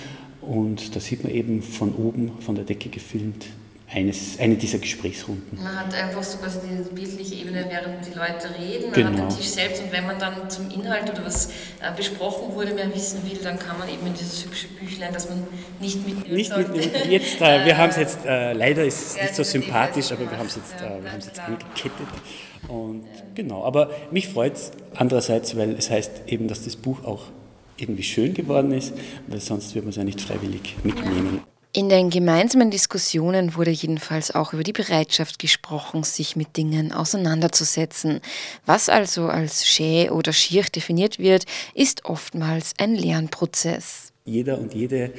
und 0.42 0.96
da 0.96 1.00
sieht 1.00 1.24
man 1.24 1.34
eben 1.34 1.64
von 1.64 1.96
oben, 1.96 2.34
von 2.40 2.56
der 2.56 2.66
Decke 2.66 2.90
gefilmt, 2.90 3.48
eines, 3.96 4.38
eine 4.40 4.56
dieser 4.56 4.78
Gesprächsrunden. 4.78 5.58
Man 5.64 5.80
hat 5.80 5.94
einfach 5.96 6.22
so 6.22 6.38
quasi 6.38 6.60
diese 6.70 6.90
bildliche 6.92 7.36
Ebene, 7.36 7.66
während 7.70 8.06
die 8.06 8.12
Leute 8.14 8.50
reden, 8.60 8.92
man 8.92 8.94
Genau. 8.94 9.24
hat 9.24 9.32
den 9.32 9.38
Tisch 9.38 9.48
selbst 9.50 9.82
und 9.82 9.92
wenn 9.92 10.06
man 10.06 10.20
dann 10.20 10.50
zum 10.50 10.70
Inhalt 10.70 11.10
oder 11.10 11.26
was 11.26 11.48
äh, 11.48 11.52
besprochen 11.96 12.54
wurde, 12.54 12.74
mehr 12.74 12.94
wissen 12.94 13.22
will, 13.30 13.40
dann 13.42 13.58
kann 13.58 13.80
man 13.80 13.88
eben 13.88 14.06
in 14.06 14.14
dieses 14.14 14.46
hübsche 14.46 14.68
Büchlein, 14.68 15.14
das 15.14 15.30
man 15.30 15.44
nicht 15.80 16.06
mitnehmen 16.06 16.36
Nicht 16.36 16.50
sollte. 16.52 16.72
mit, 16.72 17.06
jetzt, 17.08 17.42
äh, 17.42 17.66
wir 17.66 17.78
haben 17.78 17.90
es 17.90 17.96
jetzt, 17.98 18.26
äh, 18.26 18.52
leider 18.54 18.84
ist 18.84 19.02
es 19.12 19.16
Ja, 19.16 19.24
nicht 19.24 19.36
so 19.36 19.44
sympathisch, 19.44 20.12
aber 20.12 20.30
wir 20.30 20.38
haben 20.38 20.48
es 20.48 20.56
jetzt, 20.58 20.76
Ja, 20.82 20.98
äh, 20.98 21.04
wir 21.04 21.12
jetzt 21.14 21.40
angekettet. 21.40 22.08
Und 22.68 23.06
genau, 23.34 23.64
aber 23.64 23.92
mich 24.12 24.28
freut 24.28 24.56
es 24.56 24.72
andererseits, 24.94 25.56
weil 25.56 25.72
es 25.72 25.90
heißt 25.90 26.12
eben, 26.28 26.48
dass 26.50 26.64
das 26.66 26.76
Buch 26.76 27.04
auch 27.06 27.22
irgendwie 27.78 28.04
schön 28.04 28.34
geworden 28.34 28.72
ist, 28.72 28.94
weil 29.28 29.40
sonst 29.40 29.74
würde 29.76 29.86
man 29.86 29.90
es 29.92 29.96
ja 29.96 30.04
nicht 30.04 30.20
freiwillig 30.20 30.76
mitnehmen. 30.84 31.42
In 31.76 31.90
den 31.90 32.10
gemeinsamen 32.10 32.72
Diskussionen 32.72 33.56
wurde 33.56 33.72
jedenfalls 33.72 34.34
auch 34.34 34.54
über 34.54 34.64
die 34.64 34.72
Bereitschaft 34.72 35.40
gesprochen, 35.40 36.04
sich 36.04 36.38
mit 36.38 36.56
Dingen 36.56 36.94
auseinanderzusetzen. 36.94 38.22
Was 38.66 38.88
also 38.88 39.26
als 39.26 39.68
schä 39.68 40.10
oder 40.10 40.32
schier 40.32 40.64
definiert 40.64 41.20
wird, 41.20 41.44
ist 41.74 42.06
oftmals 42.06 42.72
ein 42.78 42.96
Lernprozess. 42.96 44.14
Jeder 44.24 44.58
und 44.58 44.74
jede 44.74 45.12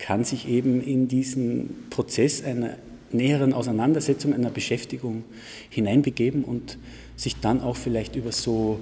kann 0.00 0.24
sich 0.24 0.48
eben 0.48 0.82
in 0.82 1.06
diesen 1.06 1.86
Prozess 1.88 2.42
einer 2.42 2.78
näheren 3.12 3.52
Auseinandersetzung, 3.52 4.34
einer 4.34 4.50
Beschäftigung 4.50 5.22
hineinbegeben 5.70 6.42
und 6.42 6.78
sich 7.14 7.36
dann 7.36 7.60
auch 7.60 7.76
vielleicht 7.76 8.16
über 8.16 8.32
so 8.32 8.80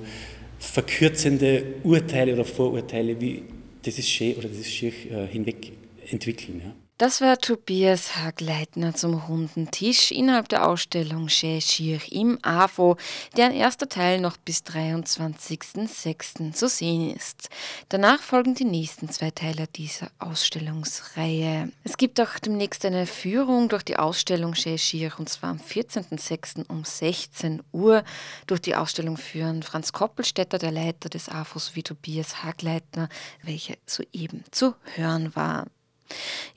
verkürzende 0.58 1.64
Urteile 1.82 2.32
oder 2.32 2.46
Vorurteile 2.46 3.20
wie 3.20 3.42
das 3.82 3.98
ist 3.98 4.08
schön 4.08 4.36
oder 4.36 4.48
das 4.48 4.56
ist 4.56 4.72
schier 4.72 4.92
äh, 5.10 5.26
hinweg 5.26 5.72
entwickeln. 6.10 6.62
Ja. 6.64 6.74
Das 7.00 7.22
war 7.22 7.38
Tobias 7.38 8.16
Hagleitner 8.16 8.94
zum 8.94 9.14
runden 9.14 9.70
Tisch 9.70 10.10
innerhalb 10.10 10.50
der 10.50 10.68
Ausstellung 10.68 11.28
Chez 11.28 11.62
Schier 11.62 11.98
im 12.10 12.38
AFO, 12.42 12.98
deren 13.38 13.52
erster 13.52 13.88
Teil 13.88 14.20
noch 14.20 14.36
bis 14.36 14.58
23.06. 14.64 16.52
zu 16.52 16.68
sehen 16.68 17.16
ist. 17.16 17.48
Danach 17.88 18.20
folgen 18.20 18.54
die 18.54 18.66
nächsten 18.66 19.08
zwei 19.08 19.30
Teile 19.30 19.66
dieser 19.66 20.10
Ausstellungsreihe. 20.18 21.72
Es 21.84 21.96
gibt 21.96 22.20
auch 22.20 22.38
demnächst 22.38 22.84
eine 22.84 23.06
Führung 23.06 23.70
durch 23.70 23.82
die 23.82 23.96
Ausstellung 23.96 24.52
Chez 24.52 24.82
Schier 24.82 25.10
und 25.16 25.30
zwar 25.30 25.52
am 25.52 25.56
14.06. 25.56 26.68
um 26.68 26.84
16 26.84 27.62
Uhr. 27.72 28.04
Durch 28.46 28.60
die 28.60 28.76
Ausstellung 28.76 29.16
führen 29.16 29.62
Franz 29.62 29.94
Koppelstädter, 29.94 30.58
der 30.58 30.72
Leiter 30.72 31.08
des 31.08 31.30
AFO, 31.30 31.60
sowie 31.60 31.82
Tobias 31.82 32.44
Hagleitner, 32.44 33.08
welcher 33.42 33.76
soeben 33.86 34.44
zu 34.50 34.74
hören 34.96 35.34
war. 35.34 35.64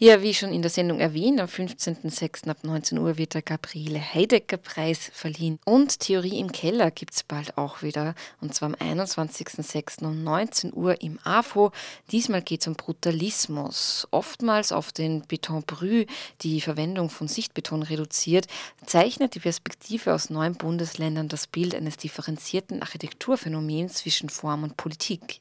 Ja, 0.03 0.21
wie 0.21 0.33
schon 0.33 0.51
in 0.51 0.61
der 0.61 0.69
Sendung 0.69 0.99
erwähnt, 0.99 1.39
am 1.39 1.47
15.06. 1.47 2.49
ab 2.49 2.57
19 2.63 2.97
Uhr 2.97 3.17
wird 3.17 3.35
der 3.35 3.41
Gabriele 3.41 4.01
Heidecker 4.01 4.57
Preis 4.57 5.09
verliehen. 5.13 5.59
Und 5.63 6.01
Theorie 6.01 6.41
im 6.41 6.51
Keller 6.51 6.91
gibt 6.91 7.13
es 7.13 7.23
bald 7.23 7.57
auch 7.57 7.83
wieder. 7.83 8.13
Und 8.41 8.53
zwar 8.53 8.67
am 8.67 8.75
21.06. 8.75 10.03
um 10.03 10.21
19 10.21 10.73
Uhr 10.73 11.01
im 11.01 11.19
AFO. 11.23 11.71
Diesmal 12.11 12.41
geht 12.41 12.59
es 12.59 12.67
um 12.67 12.73
Brutalismus. 12.73 14.05
Oftmals 14.11 14.73
auf 14.73 14.91
den 14.91 15.25
Betonbrü, 15.25 16.05
die 16.41 16.59
Verwendung 16.59 17.09
von 17.09 17.29
Sichtbeton 17.29 17.81
reduziert, 17.81 18.47
zeichnet 18.85 19.35
die 19.35 19.39
Perspektive 19.39 20.13
aus 20.13 20.29
neun 20.29 20.55
Bundesländern 20.55 21.29
das 21.29 21.47
Bild 21.47 21.73
eines 21.75 21.95
differenzierten 21.95 22.81
Architekturphänomens 22.81 23.93
zwischen 23.93 24.27
Form 24.27 24.63
und 24.63 24.75
Politik. 24.75 25.39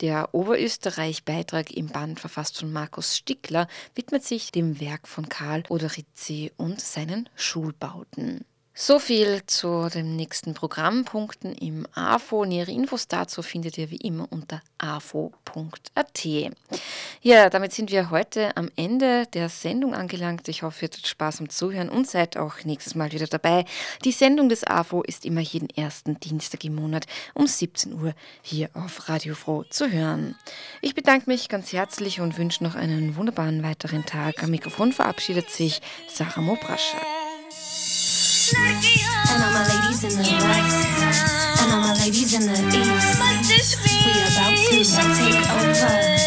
Der 0.00 0.34
Oberösterreich-Beitrag 0.34 1.70
im 1.70 1.88
Band, 1.88 2.20
verfasst 2.20 2.58
von 2.58 2.72
Markus 2.72 3.16
Stickler, 3.16 3.68
widmet 3.94 4.24
sich 4.24 4.52
dem 4.52 4.80
Werk 4.80 5.06
von 5.08 5.28
Karl 5.28 5.62
Oderizzi 5.68 6.52
und 6.56 6.80
seinen 6.80 7.28
Schulbauten. 7.34 8.44
So 8.72 8.98
viel 9.00 9.42
zu 9.46 9.88
den 9.92 10.16
nächsten 10.16 10.54
Programmpunkten 10.54 11.52
im 11.54 11.86
AFO. 11.94 12.44
Nähere 12.44 12.70
Infos 12.70 13.08
dazu 13.08 13.42
findet 13.42 13.76
ihr 13.76 13.90
wie 13.90 13.96
immer 13.96 14.28
unter 14.30 14.62
afo.at. 14.78 16.24
Ja, 17.20 17.50
damit 17.50 17.72
sind 17.72 17.90
wir 17.90 18.10
heute 18.10 18.56
am 18.56 18.70
Ende 18.76 19.26
der 19.34 19.48
Sendung 19.48 19.92
angelangt. 19.94 20.48
Ich 20.48 20.62
hoffe, 20.62 20.84
ihr 20.84 20.88
hattet 20.88 21.06
Spaß 21.06 21.40
am 21.40 21.48
Zuhören 21.50 21.88
und 21.88 22.08
seid 22.08 22.36
auch 22.36 22.64
nächstes 22.64 22.94
Mal 22.94 23.12
wieder 23.12 23.26
dabei. 23.26 23.64
Die 24.04 24.12
Sendung 24.12 24.48
des 24.48 24.64
AFO 24.64 25.02
ist 25.02 25.26
immer 25.26 25.40
jeden 25.40 25.68
ersten 25.70 26.18
Dienstag 26.20 26.64
im 26.64 26.76
Monat 26.76 27.06
um 27.34 27.46
17 27.46 27.92
Uhr 28.00 28.14
hier 28.40 28.70
auf 28.74 29.08
Radio 29.08 29.34
Froh 29.34 29.64
zu 29.68 29.90
hören. 29.90 30.36
Ich 30.80 30.94
bedanke 30.94 31.28
mich 31.28 31.48
ganz 31.48 31.72
herzlich 31.72 32.20
und 32.20 32.38
wünsche 32.38 32.64
noch 32.64 32.76
einen 32.76 33.16
wunderbaren 33.16 33.62
weiteren 33.64 34.06
Tag. 34.06 34.42
Am 34.42 34.50
Mikrofon 34.50 34.92
verabschiedet 34.92 35.50
sich 35.50 35.82
Sarah 36.08 36.40
Mobraschak. 36.40 37.19
And 38.50 39.42
all 39.46 39.52
my 39.54 39.62
ladies 39.62 40.02
in 40.02 40.10
the 40.10 40.26
west, 40.26 40.74
and 41.62 41.70
all 41.70 41.86
my 41.86 41.94
ladies 42.02 42.34
in 42.34 42.50
the 42.50 42.58
east. 42.74 43.14
We 43.78 43.94
about 44.26 44.58
to 44.58 44.82
take 45.14 45.38
over 45.54 45.70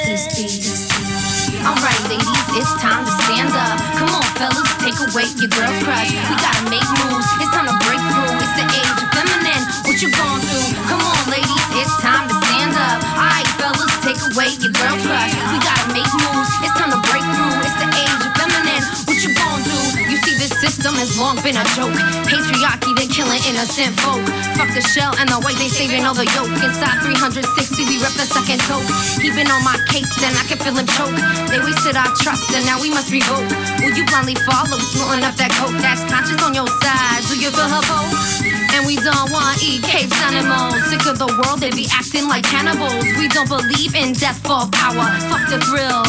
this 0.08 0.32
beat. 0.32 0.64
Alright, 1.68 2.02
ladies, 2.08 2.48
it's 2.56 2.72
time 2.80 3.04
to 3.04 3.12
stand 3.28 3.52
up. 3.52 3.76
Come 4.00 4.16
on, 4.16 4.24
fellas, 4.40 4.72
take 4.80 4.96
away 5.04 5.28
your 5.36 5.52
girl 5.52 5.68
crush. 5.84 6.16
We 6.16 6.36
gotta 6.40 6.64
make 6.72 6.88
moves. 7.04 7.28
It's 7.44 7.52
time 7.52 7.68
to 7.68 7.76
break 7.84 8.00
through. 8.00 8.40
It's 8.40 8.56
the 8.56 8.72
age 8.72 8.88
of 9.04 9.08
feminine. 9.12 9.64
What 9.84 10.00
you 10.00 10.08
gon' 10.16 10.40
do? 10.48 10.60
Come 10.88 11.04
on, 11.04 11.20
ladies, 11.28 11.66
it's 11.76 11.92
time 12.00 12.32
to 12.32 12.36
stand 12.48 12.72
up. 12.72 13.04
Alright, 13.20 13.52
fellas, 13.60 13.92
take 14.00 14.20
away 14.32 14.56
your 14.64 14.72
girl's 14.72 15.04
crush. 15.04 15.36
We 15.52 15.60
gotta 15.60 15.92
make 15.92 16.03
long 21.24 21.40
been 21.40 21.56
a 21.56 21.64
joke. 21.72 21.96
Patriarchy 22.28 22.92
been 23.00 23.08
killing 23.08 23.40
innocent 23.48 23.96
folk. 24.04 24.20
Fuck 24.60 24.76
the 24.76 24.84
shell 24.84 25.16
and 25.16 25.32
the 25.32 25.40
white, 25.40 25.56
they 25.56 25.72
saving 25.72 26.04
all 26.04 26.14
the 26.14 26.28
yolk. 26.36 26.52
Inside 26.60 27.00
360, 27.00 27.88
we 27.88 27.96
rep 28.04 28.12
the 28.20 28.28
second 28.28 28.60
toke. 28.68 28.84
He 29.24 29.32
been 29.32 29.48
on 29.48 29.64
my 29.64 29.80
case 29.88 30.12
and 30.20 30.36
I 30.36 30.44
can 30.44 30.60
feel 30.60 30.76
him 30.76 30.88
choke. 30.92 31.16
They 31.48 31.64
wasted 31.64 31.96
our 31.96 32.12
trust 32.20 32.52
and 32.52 32.68
now 32.68 32.76
we 32.84 32.92
must 32.92 33.08
revoke. 33.08 33.48
Will 33.80 33.96
you 33.96 34.04
blindly 34.12 34.36
follow, 34.44 34.78
snorting 34.92 35.24
up 35.24 35.40
that 35.40 35.56
coke? 35.56 35.80
That's 35.80 36.04
conscious 36.12 36.44
on 36.44 36.52
your 36.52 36.68
side. 36.84 37.24
Do 37.32 37.40
you 37.40 37.50
feel 37.56 37.72
her 37.72 37.84
pose? 37.88 38.43
And 38.74 38.86
we 38.90 38.98
don't 38.98 39.30
want 39.30 39.60
to 39.60 39.66
eat 39.66 39.84
caged 39.84 40.18
animals. 40.26 40.82
Sick 40.90 41.06
of 41.06 41.22
the 41.22 41.30
world, 41.30 41.62
they 41.62 41.70
be 41.70 41.86
acting 41.94 42.28
like 42.28 42.44
cannibals. 42.44 43.06
We 43.22 43.30
don't 43.30 43.48
believe 43.48 43.94
in 43.94 44.14
death 44.18 44.42
for 44.42 44.66
power. 44.74 45.06
Fuck 45.30 45.46
the 45.46 45.62
thrill 45.62 46.02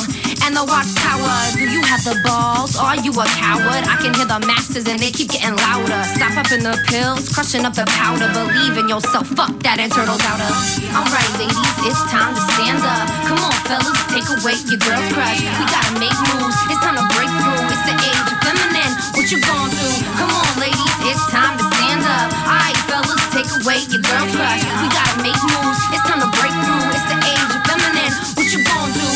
and 0.45 0.57
the 0.57 0.65
watchtower. 0.65 1.37
Do 1.61 1.69
you 1.69 1.85
have 1.85 2.01
the 2.09 2.17
balls? 2.25 2.77
Are 2.77 2.97
you 2.97 3.13
a 3.13 3.27
coward? 3.37 3.85
I 3.85 4.01
can 4.01 4.17
hear 4.17 4.25
the 4.25 4.41
masses 4.49 4.89
and 4.89 4.97
they 4.97 5.13
keep 5.13 5.33
getting 5.33 5.57
louder. 5.57 6.01
Stop 6.17 6.41
up 6.41 6.49
in 6.53 6.65
the 6.65 6.77
pills, 6.89 7.29
crushing 7.29 7.69
up 7.69 7.77
the 7.77 7.85
powder. 8.01 8.33
Believe 8.33 8.81
in 8.81 8.89
yourself. 8.89 9.29
Fuck 9.37 9.61
that 9.65 9.77
internal 9.77 10.17
doubter. 10.17 10.49
Alright, 10.97 11.33
ladies, 11.37 11.77
it's 11.85 12.01
time 12.09 12.33
to 12.33 12.43
stand 12.57 12.81
up. 12.81 13.09
Come 13.29 13.45
on, 13.45 13.57
fellas, 13.69 14.01
take 14.09 14.29
away 14.41 14.57
your 14.73 14.81
girl's 14.81 15.09
crush. 15.13 15.41
We 15.41 15.65
gotta 15.69 16.01
make 16.01 16.17
moves. 16.33 16.57
It's 16.73 16.81
time 16.81 16.97
to 16.97 17.05
break 17.13 17.29
through. 17.29 17.69
It's 17.73 17.85
the 17.85 17.93
age 17.93 18.25
of 18.25 18.39
feminine. 18.41 18.93
What 19.17 19.29
you 19.29 19.41
gon' 19.41 19.69
do? 19.69 19.89
Come 20.17 20.33
on, 20.33 20.49
ladies, 20.61 20.97
it's 21.09 21.25
time 21.29 21.61
to 21.61 21.74
stand 22.14 22.14
up. 22.14 22.30
Alright, 22.46 22.78
fellas, 22.86 23.24
take 23.34 23.50
away 23.62 23.82
your 23.90 24.02
girl's 24.06 24.30
crush. 24.36 24.64
We 24.82 24.88
gotta 24.94 25.18
make 25.26 25.42
moves. 25.50 25.82
It's 25.94 26.06
time 26.06 26.22
to 26.22 26.30
break 26.38 26.54
through. 26.54 26.86
It's 26.94 27.06
the 27.10 27.18
age 27.18 27.50
of 27.50 27.62
feminine. 27.66 28.14
What 28.38 28.48
you 28.54 28.62
gon' 28.70 28.92
do? 28.94 29.10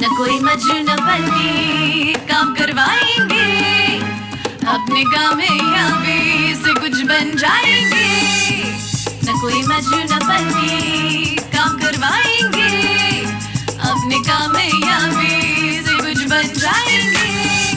न 0.00 0.08
कोई 0.18 0.38
मजनू 0.42 0.94
बनी 1.06 2.14
काम 2.30 2.54
करवाएंगे 2.58 3.46
अपने 4.74 5.02
कामयाबी 5.14 6.18
से 6.62 6.72
कुछ 6.80 6.96
बन 7.10 7.30
जाएंगे 7.42 8.08
न 9.24 9.38
कोई 9.42 9.62
मजनू 9.70 10.18
बनी 10.26 11.36
काम 11.54 11.78
करवाएंगे 11.84 12.70
अपने 13.92 14.18
कामयाबी 14.30 15.30
से 15.86 15.94
कुछ 16.02 16.24
बन 16.32 16.52
जाएंगे 16.64 17.30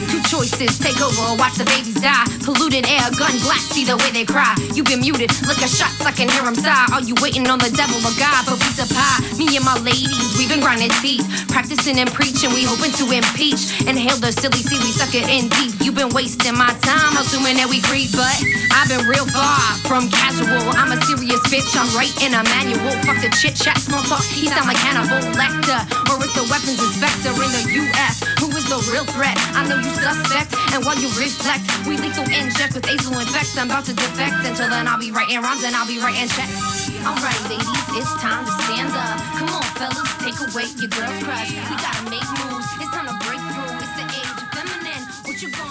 Two 0.09 0.21
choices, 0.31 0.79
take 0.79 0.99
over 1.01 1.21
or 1.29 1.37
watch 1.37 1.55
the 1.61 1.65
babies 1.65 2.01
die. 2.01 2.28
Polluted 2.50 2.82
air, 2.90 3.06
gun 3.14 3.30
blast, 3.46 3.70
see 3.70 3.86
the 3.86 3.94
way 3.94 4.10
they 4.10 4.26
cry. 4.26 4.58
You 4.74 4.82
been 4.82 4.98
muted, 5.06 5.30
liquor 5.46 5.70
shots, 5.70 6.02
I 6.02 6.10
can 6.10 6.26
hear 6.26 6.42
them 6.42 6.58
sigh. 6.58 6.90
Are 6.90 6.98
you 6.98 7.14
waiting 7.22 7.46
on 7.46 7.62
the 7.62 7.70
devil 7.70 7.94
or 8.02 8.10
God 8.18 8.42
for 8.42 8.58
of 8.58 8.90
pie? 8.90 9.22
Me 9.38 9.54
and 9.54 9.62
my 9.62 9.78
ladies, 9.86 10.34
we've 10.34 10.50
been 10.50 10.58
grinding 10.58 10.90
teeth. 10.98 11.22
Practicing 11.46 12.02
and 12.02 12.10
preaching, 12.10 12.50
we 12.50 12.66
hoping 12.66 12.90
to 12.98 13.06
impeach. 13.06 13.70
Inhale 13.86 14.18
the 14.18 14.34
silly 14.34 14.66
sea, 14.66 14.82
we 14.82 14.90
suck 14.90 15.14
it 15.14 15.30
in 15.30 15.46
deep. 15.62 15.78
you 15.78 15.94
been 15.94 16.10
wasting 16.10 16.58
my 16.58 16.74
time, 16.82 17.14
assuming 17.22 17.54
that 17.54 17.70
we 17.70 17.78
creep. 17.86 18.10
But 18.18 18.34
I've 18.74 18.90
been 18.90 19.06
real 19.06 19.30
far 19.30 19.78
from 19.86 20.10
casual. 20.10 20.74
I'm 20.74 20.90
a 20.90 20.98
serious 21.06 21.38
bitch, 21.46 21.70
I'm 21.78 21.86
writing 21.94 22.34
a 22.34 22.42
manual. 22.50 22.90
Fuck 23.06 23.22
the 23.22 23.30
chit 23.30 23.54
chat, 23.54 23.78
small 23.78 24.02
talk. 24.10 24.26
He 24.26 24.50
sound 24.50 24.66
like 24.66 24.80
Hannibal 24.82 25.22
Lecter. 25.38 25.86
Or 26.10 26.18
it's 26.18 26.34
the 26.34 26.42
weapons 26.50 26.82
inspector 26.82 27.30
in 27.30 27.50
the 27.54 27.62
US. 27.94 28.26
Who 28.42 28.50
is 28.58 28.59
the 28.70 28.78
real 28.94 29.02
threat. 29.02 29.34
I 29.58 29.66
know 29.66 29.82
you 29.82 29.90
suspect, 29.90 30.54
and 30.70 30.86
while 30.86 30.94
you 30.94 31.10
reflect, 31.18 31.66
we 31.90 31.98
lethal 31.98 32.22
inject 32.30 32.78
with 32.78 32.86
azul 32.86 33.18
infect. 33.18 33.58
I'm 33.58 33.66
about 33.66 33.84
to 33.90 33.92
defect. 33.92 34.46
Until 34.46 34.70
then, 34.70 34.86
I'll 34.86 34.94
be 34.94 35.10
writing 35.10 35.42
rhymes 35.42 35.66
and 35.66 35.74
I'll 35.74 35.90
be 35.90 35.98
writing 35.98 36.30
checks. 36.30 36.86
Alright, 37.02 37.42
ladies, 37.50 37.66
it's 37.98 38.14
time 38.22 38.46
to 38.46 38.52
stand 38.62 38.94
up. 38.94 39.18
Come 39.34 39.50
on, 39.50 39.66
fellas, 39.74 40.06
take 40.22 40.38
away 40.38 40.70
your 40.78 40.86
girl's 40.86 41.18
crush. 41.18 41.50
We 41.50 41.74
gotta 41.82 42.14
make 42.14 42.22
moves. 42.46 42.70
It's 42.78 42.94
time 42.94 43.10
to 43.10 43.16
break 43.26 43.42
through. 43.42 43.74
It's 43.74 43.90
the 43.98 44.06
age 44.06 44.38
of 44.38 44.46
feminine. 44.54 45.02
What 45.26 45.42
you 45.42 45.50
going 45.50 45.69